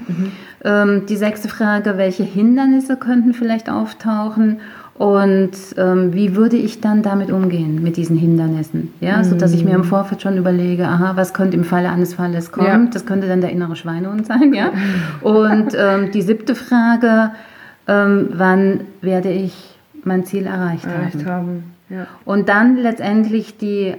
Ähm, 0.66 1.06
die 1.08 1.16
sechste 1.16 1.48
Frage, 1.48 1.98
welche 1.98 2.24
Hindernisse 2.24 2.98
könnten 2.98 3.34
vielleicht 3.34 3.70
auftauchen? 3.70 4.60
Und 4.96 5.52
ähm, 5.78 6.14
wie 6.14 6.36
würde 6.36 6.58
ich 6.58 6.82
dann 6.82 7.02
damit 7.04 7.32
umgehen, 7.32 7.82
mit 7.82 7.96
diesen 7.98 8.18
Hindernissen? 8.18 8.92
Ja, 9.00 9.24
so 9.24 9.36
dass 9.36 9.54
ich 9.54 9.64
mir 9.64 9.76
im 9.76 9.84
Vorfeld 9.84 10.22
schon 10.24 10.38
überlege, 10.38 10.86
aha, 10.88 11.12
was 11.16 11.34
könnte 11.34 11.56
im 11.56 11.64
Falle 11.64 11.90
eines 11.92 12.16
Falles 12.16 12.52
kommen? 12.52 12.68
Ja. 12.68 12.90
Das 12.92 13.06
könnte 13.06 13.28
dann 13.28 13.40
der 13.40 13.52
innere 13.52 13.76
Schweinehund 13.78 14.26
sein, 14.26 14.54
ja. 14.54 14.72
Und 15.22 15.68
ähm, 15.78 16.12
die 16.12 16.24
siebte 16.24 16.56
Frage, 16.56 17.30
ähm, 17.88 18.30
wann 18.34 18.82
werde 19.02 19.30
ich 19.30 19.77
mein 20.08 20.26
Ziel 20.26 20.46
erreicht, 20.48 20.86
Erreicht 20.86 21.26
haben? 21.26 21.26
haben. 21.26 21.64
Ja. 21.90 22.08
Und 22.26 22.50
dann 22.50 22.78
letztendlich 22.78 23.58
die 23.58 23.96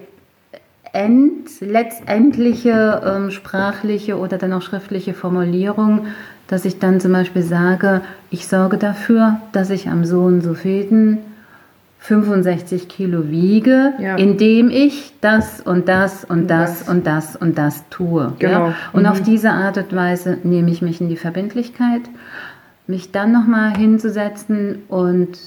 end, 0.93 1.61
letztendliche 1.61 3.03
ähm, 3.05 3.31
sprachliche 3.31 4.19
oder 4.19 4.39
dann 4.39 4.53
auch 4.53 4.63
schriftliche 4.63 5.15
Formulierung, 5.15 6.07
dass 6.49 6.65
ich 6.65 6.79
dann 6.79 7.01
zum 7.01 7.13
Beispiel 7.13 7.43
sage, 7.43 8.01
ich 8.31 8.49
sorge 8.49 8.79
dafür, 8.79 9.41
dass 9.53 9.71
ich 9.71 9.89
am 9.89 10.05
so 10.05 10.23
und 10.23 10.41
so 10.41 10.55
vielten 10.55 11.19
65 12.01 12.89
Kilo 12.89 13.29
wiege, 13.29 13.93
Ja. 13.99 14.17
indem 14.17 14.71
ich 14.71 15.13
das 15.21 15.61
und 15.61 15.89
das 15.89 16.25
und 16.25 16.49
das, 16.49 16.81
das. 16.81 16.89
und 16.89 17.07
das 17.07 17.37
und 17.37 17.59
das 17.59 17.85
tue. 17.91 18.33
Genau. 18.39 18.69
Ja? 18.69 18.75
Und 18.93 19.07
auf 19.07 19.21
diese 19.21 19.51
Art 19.51 19.77
und 19.79 19.95
Weise 19.95 20.39
nehme 20.43 20.71
ich 20.71 20.81
mich 20.81 21.01
in 21.01 21.09
die 21.09 21.17
Verbindlichkeit, 21.17 22.03
mich 22.87 23.11
dann 23.13 23.33
nochmal 23.33 23.77
hinzusetzen 23.77 24.83
und 24.89 25.39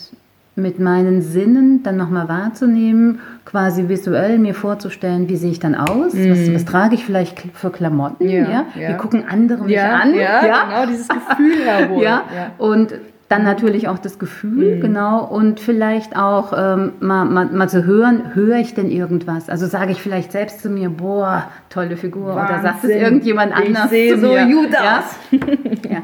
mit 0.55 0.79
meinen 0.79 1.21
Sinnen 1.21 1.81
dann 1.83 1.95
nochmal 1.97 2.27
wahrzunehmen, 2.27 3.19
quasi 3.45 3.87
visuell 3.87 4.37
mir 4.37 4.53
vorzustellen, 4.53 5.29
wie 5.29 5.37
sehe 5.37 5.51
ich 5.51 5.59
dann 5.59 5.75
aus, 5.75 6.13
was, 6.13 6.53
was 6.53 6.65
trage 6.65 6.95
ich 6.95 7.05
vielleicht 7.05 7.41
für 7.53 7.69
Klamotten, 7.69 8.25
Mhm. 8.25 8.31
Ja, 8.31 8.41
ja, 8.49 8.65
ja. 8.79 8.89
Wie 8.89 8.97
gucken 8.97 9.23
andere 9.29 9.63
mich 9.63 9.75
Ja, 9.75 9.95
an, 9.99 10.13
ja, 10.13 10.41
genau, 10.41 10.85
dieses 10.91 11.07
Gefühl 11.07 11.55
hervor. 11.65 12.03
ja. 12.03 12.23
Ja. 12.35 12.51
und 12.57 12.93
dann 13.29 13.45
natürlich 13.45 13.87
auch 13.87 13.97
das 13.97 14.19
Gefühl, 14.19 14.75
Mhm. 14.75 14.81
genau, 14.81 15.23
und 15.23 15.61
vielleicht 15.61 16.17
auch 16.17 16.51
ähm, 16.53 16.91
mal, 16.99 17.23
mal, 17.23 17.45
mal 17.45 17.69
zu 17.69 17.85
hören, 17.85 18.35
höre 18.35 18.57
ich 18.57 18.73
denn 18.73 18.91
irgendwas? 18.91 19.47
Also 19.47 19.67
sage 19.67 19.93
ich 19.93 20.01
vielleicht 20.01 20.33
selbst 20.33 20.59
zu 20.61 20.69
mir, 20.69 20.89
boah, 20.89 21.45
tolle 21.69 21.95
Figur, 21.95 22.33
oder 22.33 22.59
sagt 22.61 22.83
es 22.83 22.89
Wahnsinn. 22.89 22.99
irgendjemand 23.01 23.53
Ich 23.57 23.67
anders 23.67 23.89
sehe 23.89 24.15
zu 24.15 24.19
so 24.19 24.27
gut 24.27 24.71
ja? 24.73 24.99
aus. 24.99 25.15
ja. 25.89 25.99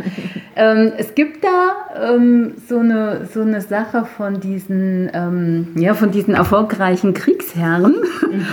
Ähm, 0.57 0.91
es 0.97 1.13
gibt 1.13 1.43
da 1.43 2.15
ähm, 2.15 2.53
so, 2.67 2.79
eine, 2.79 3.27
so 3.31 3.41
eine 3.41 3.61
Sache 3.61 4.05
von 4.05 4.39
diesen, 4.39 5.09
ähm, 5.13 5.67
ja, 5.75 5.93
von 5.93 6.09
diesen 6.09 6.33
erfolgreichen 6.33 7.13
Kriegsherren. 7.13 7.95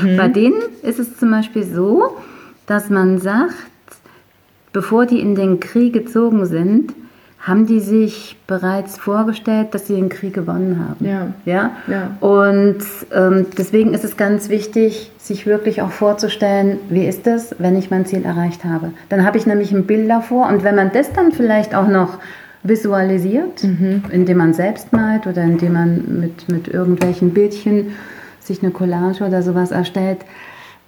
Mhm. 0.02 0.16
Bei 0.18 0.28
denen 0.28 0.60
ist 0.82 0.98
es 0.98 1.16
zum 1.16 1.30
Beispiel 1.30 1.64
so, 1.64 2.16
dass 2.66 2.90
man 2.90 3.18
sagt, 3.18 3.54
bevor 4.74 5.06
die 5.06 5.20
in 5.20 5.34
den 5.34 5.60
Krieg 5.60 5.94
gezogen 5.94 6.44
sind, 6.44 6.92
haben 7.44 7.66
die 7.66 7.80
sich 7.80 8.36
bereits 8.46 8.96
vorgestellt, 8.96 9.74
dass 9.74 9.86
sie 9.86 9.94
den 9.94 10.08
Krieg 10.08 10.32
gewonnen 10.32 10.86
haben. 10.88 11.04
Ja. 11.04 11.26
Ja? 11.44 11.70
Ja. 11.86 12.16
Und 12.26 12.78
ähm, 13.12 13.46
deswegen 13.58 13.92
ist 13.92 14.02
es 14.02 14.16
ganz 14.16 14.48
wichtig, 14.48 15.12
sich 15.18 15.46
wirklich 15.46 15.82
auch 15.82 15.90
vorzustellen, 15.90 16.78
wie 16.88 17.06
ist 17.06 17.26
das, 17.26 17.54
wenn 17.58 17.76
ich 17.76 17.90
mein 17.90 18.06
Ziel 18.06 18.24
erreicht 18.24 18.64
habe. 18.64 18.92
Dann 19.10 19.26
habe 19.26 19.36
ich 19.36 19.46
nämlich 19.46 19.72
ein 19.72 19.84
Bild 19.84 20.08
davor 20.08 20.48
und 20.48 20.64
wenn 20.64 20.74
man 20.74 20.90
das 20.92 21.12
dann 21.12 21.32
vielleicht 21.32 21.74
auch 21.74 21.86
noch 21.86 22.18
visualisiert, 22.62 23.62
indem 24.10 24.38
man 24.38 24.54
selbst 24.54 24.92
malt 24.94 25.26
oder 25.26 25.42
indem 25.42 25.74
man 25.74 26.20
mit, 26.20 26.48
mit 26.48 26.68
irgendwelchen 26.68 27.34
Bildchen 27.34 27.88
sich 28.40 28.62
eine 28.62 28.72
Collage 28.72 29.22
oder 29.22 29.42
sowas 29.42 29.70
erstellt, 29.70 30.18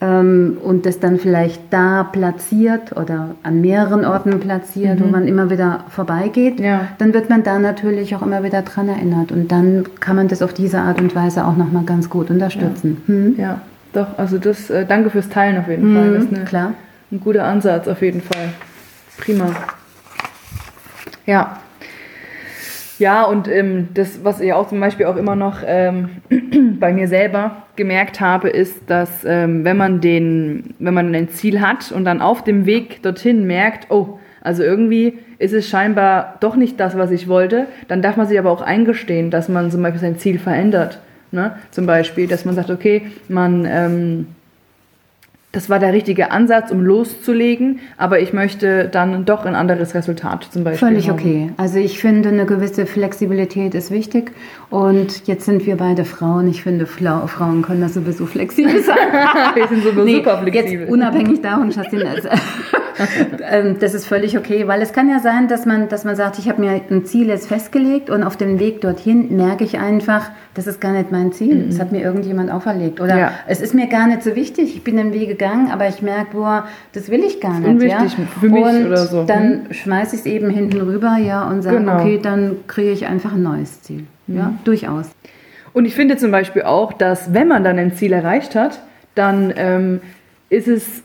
ähm, 0.01 0.59
und 0.63 0.85
das 0.85 1.01
dann 1.01 1.19
vielleicht 1.19 1.61
da 1.71 2.05
platziert 2.05 2.97
oder 2.97 3.35
an 3.43 3.61
mehreren 3.61 4.05
Orten 4.05 4.39
platziert, 4.41 5.01
wo 5.03 5.07
man 5.07 5.27
immer 5.27 5.49
wieder 5.51 5.85
vorbeigeht, 5.89 6.61
Ja. 6.61 6.89
dann 6.99 7.15
wird 7.15 7.31
man 7.31 7.43
da 7.43 7.59
natürlich 7.59 8.15
auch 8.15 8.23
immer 8.23 8.43
wieder 8.43 8.63
dran 8.63 8.89
erinnert 8.89 9.33
und 9.33 9.51
dann 9.51 9.85
kann 10.01 10.17
man 10.17 10.29
das 10.29 10.43
auf 10.43 10.53
diese 10.53 10.79
Art 10.81 11.01
und 11.01 11.15
Weise 11.15 11.47
auch 11.47 11.57
nochmal 11.57 11.85
ganz 11.85 12.11
gut 12.11 12.31
unterstützen. 12.31 13.03
Hm? 13.07 13.35
ja, 13.39 13.61
doch, 13.93 14.19
also 14.19 14.37
das, 14.39 14.69
äh, 14.69 14.85
danke 14.85 15.09
fürs 15.11 15.29
Teilen 15.31 15.59
auf 15.59 15.69
jeden 15.69 15.95
Fall. 15.95 16.13
Das 16.15 16.25
ist 16.25 16.35
eine, 16.35 16.45
Klar. 16.45 16.73
ein 17.11 17.21
guter 17.21 17.45
Ansatz 17.45 17.89
auf 17.89 18.03
jeden 18.03 18.21
Fall. 18.21 18.51
Prima. 19.19 19.47
Ja. 21.25 21.59
Ja, 22.99 23.25
und 23.25 23.49
ähm, 23.49 23.89
das, 23.95 24.25
was 24.25 24.41
ich 24.41 24.53
auch 24.53 24.69
zum 24.69 24.81
Beispiel 24.81 25.07
auch 25.07 25.17
immer 25.17 25.37
noch 25.37 25.59
ähm, 25.67 26.09
bei 26.81 26.93
mir 26.93 27.09
selber 27.09 27.65
gemerkt 27.77 28.21
habe, 28.21 28.49
ist, 28.49 28.89
dass 28.89 29.25
ähm, 29.25 29.65
wenn 29.65 29.77
man 29.77 30.01
den, 30.01 30.75
wenn 30.79 30.95
man 30.95 31.15
ein 31.15 31.29
Ziel 31.29 31.61
hat 31.61 31.93
und 31.93 32.05
dann 32.05 32.23
auf 32.23 32.43
dem 32.43 32.65
Weg 32.65 33.03
dorthin 33.03 33.47
merkt, 33.47 33.91
oh, 33.91 34.19
also 34.41 34.63
irgendwie 34.63 35.19
ist 35.39 35.53
es 35.53 35.69
scheinbar 35.69 36.37
doch 36.41 36.57
nicht 36.57 36.81
das, 36.81 36.97
was 36.97 37.11
ich 37.11 37.29
wollte, 37.29 37.67
dann 37.89 38.01
darf 38.01 38.17
man 38.17 38.27
sich 38.27 38.39
aber 38.39 38.51
auch 38.51 38.63
eingestehen, 38.63 39.31
dass 39.31 39.49
man 39.49 39.71
zum 39.71 39.83
Beispiel 39.83 40.01
sein 40.01 40.19
Ziel 40.19 40.39
verändert. 40.39 41.01
Ne? 41.33 41.59
Zum 41.73 41.87
Beispiel, 41.87 42.29
dass 42.29 42.45
man 42.45 42.55
sagt, 42.55 42.71
okay, 42.71 43.03
man 43.29 43.67
ähm, 43.69 44.27
das 45.57 45.71
war 45.71 45.79
der 45.79 45.95
richtige 45.95 46.33
Ansatz, 46.33 46.71
um 46.71 46.83
loszulegen, 46.83 47.81
aber 47.97 48.21
ich 48.21 48.35
möchte 48.35 48.91
dann 48.91 49.25
doch 49.25 49.47
ein 49.47 49.55
anderes 49.55 49.95
Resultat 49.95 50.47
zum 50.51 50.65
Beispiel. 50.65 50.87
Völlig 50.87 51.09
haben. 51.09 51.19
okay. 51.19 51.51
Also 51.57 51.79
ich 51.79 51.99
finde, 51.99 52.29
eine 52.29 52.45
gewisse 52.45 52.85
Flexibilität 52.85 53.75
ist 53.75 53.91
wichtig. 53.91 54.33
Und 54.69 55.27
jetzt 55.27 55.47
sind 55.47 55.65
wir 55.65 55.77
beide 55.79 56.05
Frauen. 56.05 56.47
Ich 56.49 56.63
finde, 56.63 56.85
Frauen 56.85 57.63
können 57.63 57.81
das 57.81 57.95
sowieso 57.95 58.27
flexibel 58.27 58.81
sein. 58.83 58.97
Wir 59.55 59.67
sind 59.67 59.83
sowieso 59.83 60.05
Nee, 60.05 60.17
super 60.17 60.43
flexibel. 60.43 60.81
Jetzt 60.81 60.93
unabhängig 60.93 61.41
davon, 61.41 61.71
Justin, 61.71 62.07
also, 62.07 62.29
das 63.81 63.95
ist 63.95 64.07
völlig 64.07 64.37
okay, 64.39 64.67
weil 64.67 64.81
es 64.83 64.93
kann 64.93 65.09
ja 65.09 65.19
sein, 65.21 65.49
dass 65.49 65.67
man, 65.67 65.89
dass 65.89 66.05
man 66.05 66.17
sagt, 66.17 66.39
ich 66.39 66.49
habe 66.49 66.61
mir 66.61 66.81
ein 66.91 67.05
Ziel 67.05 67.29
jetzt 67.29 67.49
festgelegt 67.49 68.11
und 68.11 68.23
auf 68.23 68.37
dem 68.37 68.59
Weg 68.59 68.81
dorthin 68.81 69.37
merke 69.37 69.65
ich 69.65 69.79
einfach, 69.79 70.31
das 70.55 70.67
ist 70.67 70.81
gar 70.81 70.93
nicht 70.93 71.13
mein 71.13 71.33
Ziel. 71.33 71.67
Das 71.69 71.79
hat 71.79 71.93
mir 71.93 72.01
irgendjemand 72.03 72.51
auferlegt. 72.51 73.01
Oder 73.01 73.19
Ja. 73.19 73.33
es 73.47 73.61
ist 73.61 73.75
mir 73.75 73.87
gar 73.89 74.07
nicht 74.07 74.23
so 74.23 74.35
wichtig. 74.35 74.75
Ich 74.75 74.83
bin 74.85 74.97
den 74.97 75.13
Weg 75.13 75.29
gegangen, 75.29 75.71
aber 75.71 75.89
ich 75.89 76.03
merke, 76.03 76.29
boah, 76.33 76.67
das 76.93 77.11
will 77.11 77.23
ich 77.25 77.41
gar 77.41 77.59
nicht. 77.61 77.69
unwichtig 77.69 78.17
ja? 78.19 78.25
für 78.41 78.49
mich 78.49 78.65
und 78.65 78.87
oder 78.87 78.97
so. 79.07 79.25
Dann 79.25 79.67
schmeiße 79.71 80.15
ich 80.17 80.21
es 80.21 80.27
eben 80.27 80.51
hinten 80.51 80.81
rüber, 80.81 81.17
ja, 81.19 81.47
und 81.49 81.63
sage, 81.63 81.79
Genau. 81.79 82.01
okay, 82.01 82.19
dann 82.23 82.57
kriege 82.67 82.91
ich 82.91 83.07
einfach 83.07 83.35
ein 83.35 83.43
neues 83.43 83.83
Ziel. 83.83 84.05
Ja, 84.29 84.55
durchaus. 84.65 85.11
Und 85.73 85.85
ich 85.85 85.95
finde 85.95 86.17
zum 86.17 86.31
Beispiel 86.31 86.63
auch, 86.63 86.93
dass 86.95 87.35
wenn 87.35 87.49
man 87.49 87.63
dann 87.63 87.79
ein 87.79 87.95
Ziel 87.95 88.13
erreicht 88.13 88.55
hat, 88.55 88.81
dann 89.15 89.53
ähm, 89.57 90.01
ist 90.49 90.69
es 90.69 91.03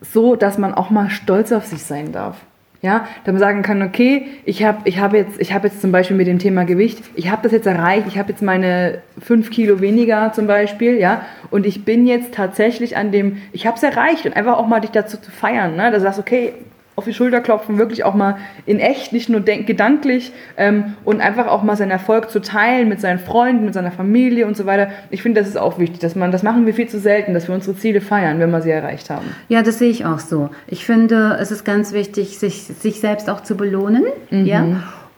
so, 0.00 0.36
dass 0.36 0.58
man 0.58 0.74
auch 0.74 0.90
mal 0.90 1.10
stolz 1.10 1.52
auf 1.52 1.64
sich 1.64 1.82
sein 1.82 2.12
darf. 2.12 2.36
Ja, 2.80 3.08
dass 3.24 3.32
man 3.32 3.40
sagen 3.40 3.62
kann, 3.62 3.82
okay, 3.82 4.28
ich 4.44 4.62
habe 4.62 4.82
ich 4.84 5.00
hab 5.00 5.12
jetzt, 5.12 5.40
ich 5.40 5.52
hab 5.52 5.64
jetzt 5.64 5.80
zum 5.80 5.90
Beispiel 5.90 6.16
mit 6.16 6.28
dem 6.28 6.38
Thema 6.38 6.64
Gewicht, 6.64 7.02
ich 7.16 7.28
habe 7.28 7.42
das 7.42 7.50
jetzt 7.50 7.66
erreicht, 7.66 8.06
ich 8.06 8.18
habe 8.18 8.30
jetzt 8.30 8.40
meine 8.40 9.02
fünf 9.20 9.50
Kilo 9.50 9.80
weniger 9.80 10.32
zum 10.32 10.46
Beispiel, 10.46 10.96
ja, 10.96 11.22
und 11.50 11.66
ich 11.66 11.84
bin 11.84 12.06
jetzt 12.06 12.34
tatsächlich 12.34 12.96
an 12.96 13.10
dem, 13.10 13.38
ich 13.52 13.66
habe 13.66 13.76
es 13.76 13.82
erreicht 13.82 14.26
und 14.26 14.36
einfach 14.36 14.56
auch 14.58 14.68
mal 14.68 14.78
dich 14.78 14.92
dazu 14.92 15.16
zu 15.20 15.32
feiern, 15.32 15.74
ne, 15.74 15.90
dass 15.90 16.02
du 16.02 16.06
sagst, 16.06 16.20
okay, 16.20 16.52
auf 16.98 17.04
die 17.04 17.14
Schulter 17.14 17.40
klopfen, 17.40 17.78
wirklich 17.78 18.02
auch 18.02 18.14
mal 18.14 18.38
in 18.66 18.80
echt, 18.80 19.12
nicht 19.12 19.28
nur 19.28 19.40
gedanklich 19.40 20.32
ähm, 20.56 20.94
und 21.04 21.20
einfach 21.20 21.46
auch 21.46 21.62
mal 21.62 21.76
seinen 21.76 21.92
Erfolg 21.92 22.28
zu 22.28 22.40
teilen 22.40 22.88
mit 22.88 23.00
seinen 23.00 23.20
Freunden, 23.20 23.64
mit 23.64 23.74
seiner 23.74 23.92
Familie 23.92 24.48
und 24.48 24.56
so 24.56 24.66
weiter. 24.66 24.88
Ich 25.10 25.22
finde, 25.22 25.40
das 25.40 25.48
ist 25.48 25.56
auch 25.56 25.78
wichtig, 25.78 26.00
dass 26.00 26.16
man, 26.16 26.32
das 26.32 26.42
machen 26.42 26.66
wir 26.66 26.74
viel 26.74 26.88
zu 26.88 26.98
selten, 26.98 27.34
dass 27.34 27.46
wir 27.46 27.54
unsere 27.54 27.76
Ziele 27.76 28.00
feiern, 28.00 28.40
wenn 28.40 28.50
wir 28.50 28.62
sie 28.62 28.70
erreicht 28.70 29.10
haben. 29.10 29.26
Ja, 29.48 29.62
das 29.62 29.78
sehe 29.78 29.90
ich 29.90 30.06
auch 30.06 30.18
so. 30.18 30.50
Ich 30.66 30.84
finde, 30.84 31.38
es 31.40 31.52
ist 31.52 31.64
ganz 31.64 31.92
wichtig, 31.92 32.40
sich, 32.40 32.64
sich 32.64 32.98
selbst 32.98 33.30
auch 33.30 33.44
zu 33.44 33.56
belohnen. 33.56 34.02
Mhm. 34.30 34.44
Ja? 34.44 34.66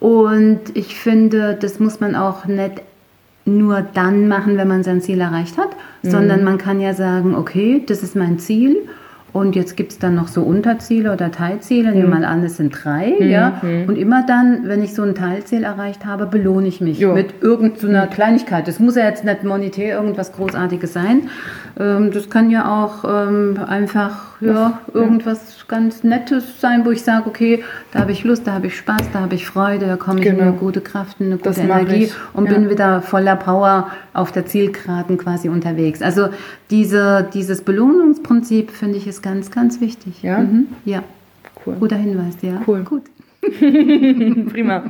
Und 0.00 0.60
ich 0.74 0.96
finde, 0.96 1.56
das 1.58 1.80
muss 1.80 1.98
man 1.98 2.14
auch 2.14 2.44
nicht 2.44 2.82
nur 3.46 3.80
dann 3.94 4.28
machen, 4.28 4.58
wenn 4.58 4.68
man 4.68 4.82
sein 4.82 5.00
Ziel 5.00 5.22
erreicht 5.22 5.56
hat, 5.56 5.70
mhm. 6.02 6.10
sondern 6.10 6.44
man 6.44 6.58
kann 6.58 6.78
ja 6.78 6.92
sagen, 6.92 7.34
okay, 7.34 7.82
das 7.86 8.02
ist 8.02 8.16
mein 8.16 8.38
Ziel 8.38 8.76
und 9.32 9.54
jetzt 9.54 9.76
gibt 9.76 9.92
es 9.92 9.98
dann 9.98 10.14
noch 10.14 10.28
so 10.28 10.42
Unterziele 10.42 11.12
oder 11.12 11.30
Teilziele. 11.30 11.90
Nehmen 11.90 12.02
wir 12.02 12.14
mhm. 12.14 12.22
mal 12.22 12.24
an, 12.24 12.42
es 12.42 12.56
sind 12.56 12.70
drei. 12.70 13.14
Mhm. 13.18 13.28
Ja? 13.28 13.60
Mhm. 13.62 13.88
Und 13.88 13.96
immer 13.96 14.24
dann, 14.26 14.68
wenn 14.68 14.82
ich 14.82 14.94
so 14.94 15.02
ein 15.02 15.14
Teilziel 15.14 15.64
erreicht 15.64 16.04
habe, 16.04 16.26
belohne 16.26 16.66
ich 16.68 16.80
mich 16.80 16.98
jo. 16.98 17.14
mit 17.14 17.40
irgendeiner 17.40 18.04
so 18.04 18.10
Kleinigkeit. 18.10 18.66
Das 18.66 18.80
muss 18.80 18.96
ja 18.96 19.04
jetzt 19.04 19.24
nicht 19.24 19.44
monetär 19.44 19.96
irgendwas 19.96 20.32
Großartiges 20.32 20.92
sein. 20.92 21.28
Ähm, 21.78 22.10
das 22.12 22.28
kann 22.28 22.50
ja 22.50 22.84
auch 22.84 23.04
ähm, 23.04 23.58
einfach 23.66 24.30
ja, 24.40 24.80
irgendwas 24.92 25.66
ganz 25.68 26.02
Nettes 26.02 26.60
sein, 26.60 26.84
wo 26.84 26.90
ich 26.90 27.02
sage, 27.02 27.26
okay, 27.26 27.62
da 27.92 28.00
habe 28.00 28.12
ich 28.12 28.24
Lust, 28.24 28.46
da 28.46 28.52
habe 28.52 28.66
ich 28.68 28.76
Spaß, 28.76 29.10
da 29.12 29.20
habe 29.20 29.34
ich 29.34 29.46
Freude, 29.46 29.86
da 29.86 29.96
komme 29.96 30.20
ich 30.20 30.24
genau. 30.24 30.38
in 30.38 30.48
eine 30.48 30.56
gute 30.56 30.80
Kraft, 30.80 31.20
in 31.20 31.26
eine 31.26 31.36
gute 31.36 31.50
das 31.50 31.58
Energie 31.58 32.10
und 32.32 32.46
ja. 32.46 32.54
bin 32.54 32.70
wieder 32.70 33.02
voller 33.02 33.36
Power 33.36 33.90
auf 34.12 34.32
der 34.32 34.46
Zielgeraden 34.46 35.18
quasi 35.18 35.48
unterwegs. 35.48 36.02
Also 36.02 36.28
diese, 36.70 37.28
dieses 37.32 37.62
Belohnungsprinzip 37.62 38.70
finde 38.70 38.98
ich 38.98 39.06
ist 39.06 39.22
ganz, 39.22 39.50
ganz 39.50 39.80
wichtig. 39.80 40.22
Ja? 40.22 40.38
Mhm. 40.38 40.66
Ja. 40.84 41.02
Cool. 41.64 41.76
Guter 41.78 41.96
Hinweis, 41.96 42.36
ja. 42.42 42.62
Cool. 42.66 42.82
Gut. 42.82 43.02
Prima. 44.52 44.84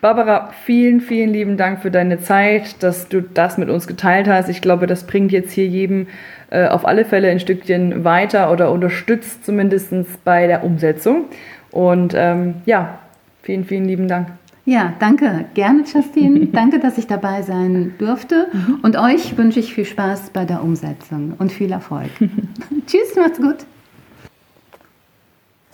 Barbara, 0.00 0.50
vielen, 0.64 1.00
vielen 1.00 1.30
lieben 1.30 1.56
Dank 1.56 1.82
für 1.82 1.90
deine 1.90 2.20
Zeit, 2.20 2.82
dass 2.82 3.08
du 3.08 3.20
das 3.20 3.58
mit 3.58 3.68
uns 3.68 3.86
geteilt 3.86 4.28
hast. 4.28 4.48
Ich 4.48 4.62
glaube, 4.62 4.86
das 4.86 5.06
bringt 5.06 5.30
jetzt 5.30 5.52
hier 5.52 5.66
jedem 5.66 6.06
äh, 6.50 6.68
auf 6.68 6.86
alle 6.86 7.04
Fälle 7.04 7.28
ein 7.28 7.40
Stückchen 7.40 8.04
weiter 8.04 8.50
oder 8.50 8.70
unterstützt 8.70 9.44
zumindest 9.44 9.92
bei 10.24 10.46
der 10.46 10.64
Umsetzung. 10.64 11.26
Und 11.70 12.14
ähm, 12.16 12.56
ja, 12.64 12.98
vielen, 13.42 13.64
vielen 13.64 13.84
lieben 13.84 14.08
Dank. 14.08 14.28
Ja, 14.64 14.92
danke. 15.00 15.46
Gerne, 15.54 15.82
Justine. 15.84 16.46
danke, 16.52 16.78
dass 16.78 16.98
ich 16.98 17.06
dabei 17.06 17.42
sein 17.42 17.94
durfte. 17.98 18.48
Mhm. 18.52 18.78
Und 18.82 18.96
euch 18.96 19.36
wünsche 19.36 19.60
ich 19.60 19.74
viel 19.74 19.84
Spaß 19.84 20.30
bei 20.30 20.44
der 20.44 20.62
Umsetzung 20.62 21.34
und 21.38 21.50
viel 21.50 21.72
Erfolg. 21.72 22.10
Tschüss, 22.86 23.16
macht's 23.16 23.38
gut. 23.38 23.66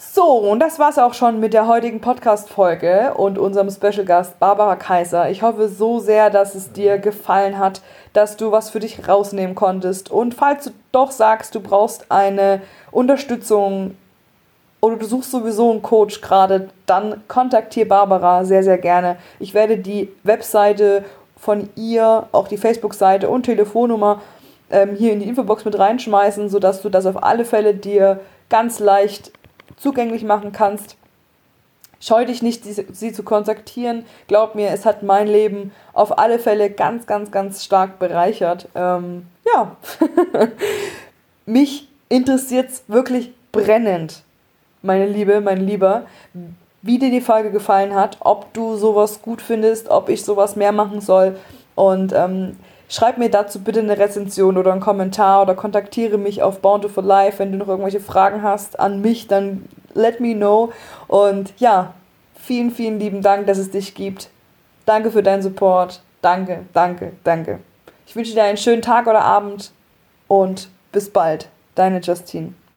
So, 0.01 0.25
und 0.25 0.61
das 0.61 0.79
war's 0.79 0.99
auch 0.99 1.13
schon 1.13 1.39
mit 1.39 1.53
der 1.53 1.67
heutigen 1.67 2.01
Podcast-Folge 2.01 3.15
und 3.15 3.37
unserem 3.37 3.71
Special 3.71 4.05
Gast 4.05 4.39
Barbara 4.39 4.77
Kaiser. 4.77 5.29
Ich 5.29 5.43
hoffe 5.43 5.69
so 5.69 5.99
sehr, 5.99 6.31
dass 6.31 6.55
es 6.55 6.73
dir 6.73 6.99
gefallen 6.99 7.59
hat, 7.59 7.83
dass 8.13 8.37
du 8.37 8.51
was 8.51 8.71
für 8.71 8.81
dich 8.81 9.07
rausnehmen 9.07 9.55
konntest. 9.55 10.11
Und 10.11 10.35
falls 10.35 10.65
du 10.65 10.71
doch 10.93 11.11
sagst, 11.11 11.55
du 11.55 11.61
brauchst 11.61 12.11
eine 12.11 12.63
Unterstützung 12.91 13.97
oder 14.81 14.97
du 14.97 15.07
suchst 15.07 15.31
sowieso 15.31 15.71
einen 15.71 15.83
Coach 15.83 16.21
gerade, 16.21 16.69
dann 16.87 17.23
kontaktiere 17.29 17.87
Barbara 17.87 18.45
sehr, 18.45 18.63
sehr 18.63 18.79
gerne. 18.79 19.17
Ich 19.41 19.55
werde 19.55 19.79
die 19.79 20.09
Webseite 20.23 21.05
von 21.37 21.69
ihr, 21.77 22.27
auch 22.33 22.49
die 22.49 22.57
Facebook-Seite 22.57 23.29
und 23.29 23.45
Telefonnummer 23.45 24.21
ähm, 24.71 24.95
hier 24.95 25.13
in 25.13 25.21
die 25.21 25.29
Infobox 25.29 25.65
mit 25.65 25.79
reinschmeißen, 25.79 26.49
sodass 26.49 26.83
du 26.83 26.89
das 26.89 27.07
auf 27.07 27.23
alle 27.23 27.45
Fälle 27.45 27.75
dir 27.75 28.21
ganz 28.49 28.79
leicht 28.79 29.33
zugänglich 29.77 30.25
machen 30.25 30.53
kannst. 30.53 30.97
Scheu 32.01 32.25
dich 32.25 32.43
nicht, 32.43 32.65
sie, 32.65 32.87
sie 32.93 33.13
zu 33.13 33.25
kontaktieren. 33.25 34.05
Glaub 34.29 34.55
mir, 34.55 34.71
es 34.71 34.85
hat 34.87 35.03
mein 35.03 35.27
Leben 35.27 35.73
auf 35.93 36.19
alle 36.19 36.39
Fälle 36.39 36.71
ganz, 36.71 37.07
ganz, 37.07 37.33
ganz 37.33 37.65
stark 37.65 37.99
bereichert. 37.99 38.69
Ähm, 38.77 39.27
ja, 39.45 39.77
mich 41.47 41.89
interessiert 42.09 42.71
es 42.71 42.85
wirklich 42.87 43.33
brennend, 43.51 44.23
meine 44.83 45.07
Liebe, 45.07 45.41
mein 45.41 45.67
Lieber, 45.67 46.03
wie 46.83 46.99
dir 46.99 47.11
die 47.11 47.21
Folge 47.21 47.51
gefallen 47.51 47.95
hat, 47.95 48.19
ob 48.21 48.53
du 48.53 48.77
sowas 48.77 49.21
gut 49.23 49.43
findest, 49.43 49.89
ob 49.89 50.09
ich 50.09 50.25
sowas 50.25 50.57
mehr 50.57 50.73
machen 50.73 51.01
soll. 51.01 51.37
Und 51.75 52.13
ähm, 52.13 52.57
schreib 52.89 53.19
mir 53.19 53.31
dazu 53.31 53.61
bitte 53.61 53.81
eine 53.81 53.99
Rezension 53.99 54.57
oder 54.57 54.73
einen 54.73 54.81
Kommentar 54.81 55.43
oder 55.43 55.55
kontaktiere 55.55 56.19
mich 56.19 56.43
auf 56.43 56.61
Bountiful 56.61 57.05
Life, 57.05 57.39
wenn 57.39 57.53
du 57.53 57.59
noch 57.59 57.69
irgendwelche 57.69 58.01
Fragen 58.01 58.43
hast 58.43 58.79
an 58.79 59.01
mich, 59.01 59.27
dann 59.27 59.69
let 59.95 60.21
me 60.21 60.35
know. 60.35 60.73
Und 61.09 61.53
ja, 61.59 61.95
vielen, 62.35 62.71
vielen 62.71 62.99
lieben 62.99 63.23
Dank, 63.23 63.47
dass 63.47 63.59
es 63.59 63.71
dich 63.71 63.95
gibt. 63.95 64.31
Danke 64.87 65.11
für 65.11 65.23
deinen 65.23 65.43
Support. 65.43 66.01
Danke, 66.23 66.65
danke, 66.73 67.13
danke. 67.25 67.61
Ich 68.07 68.17
wünsche 68.17 68.33
dir 68.33 68.45
einen 68.45 68.57
schönen 68.57 68.83
Tag 68.83 69.07
oder 69.07 69.23
Abend 69.23 69.71
und 70.29 70.69
bis 70.93 71.11
bald. 71.11 71.49
Deine 71.75 72.01
Justine. 72.01 72.59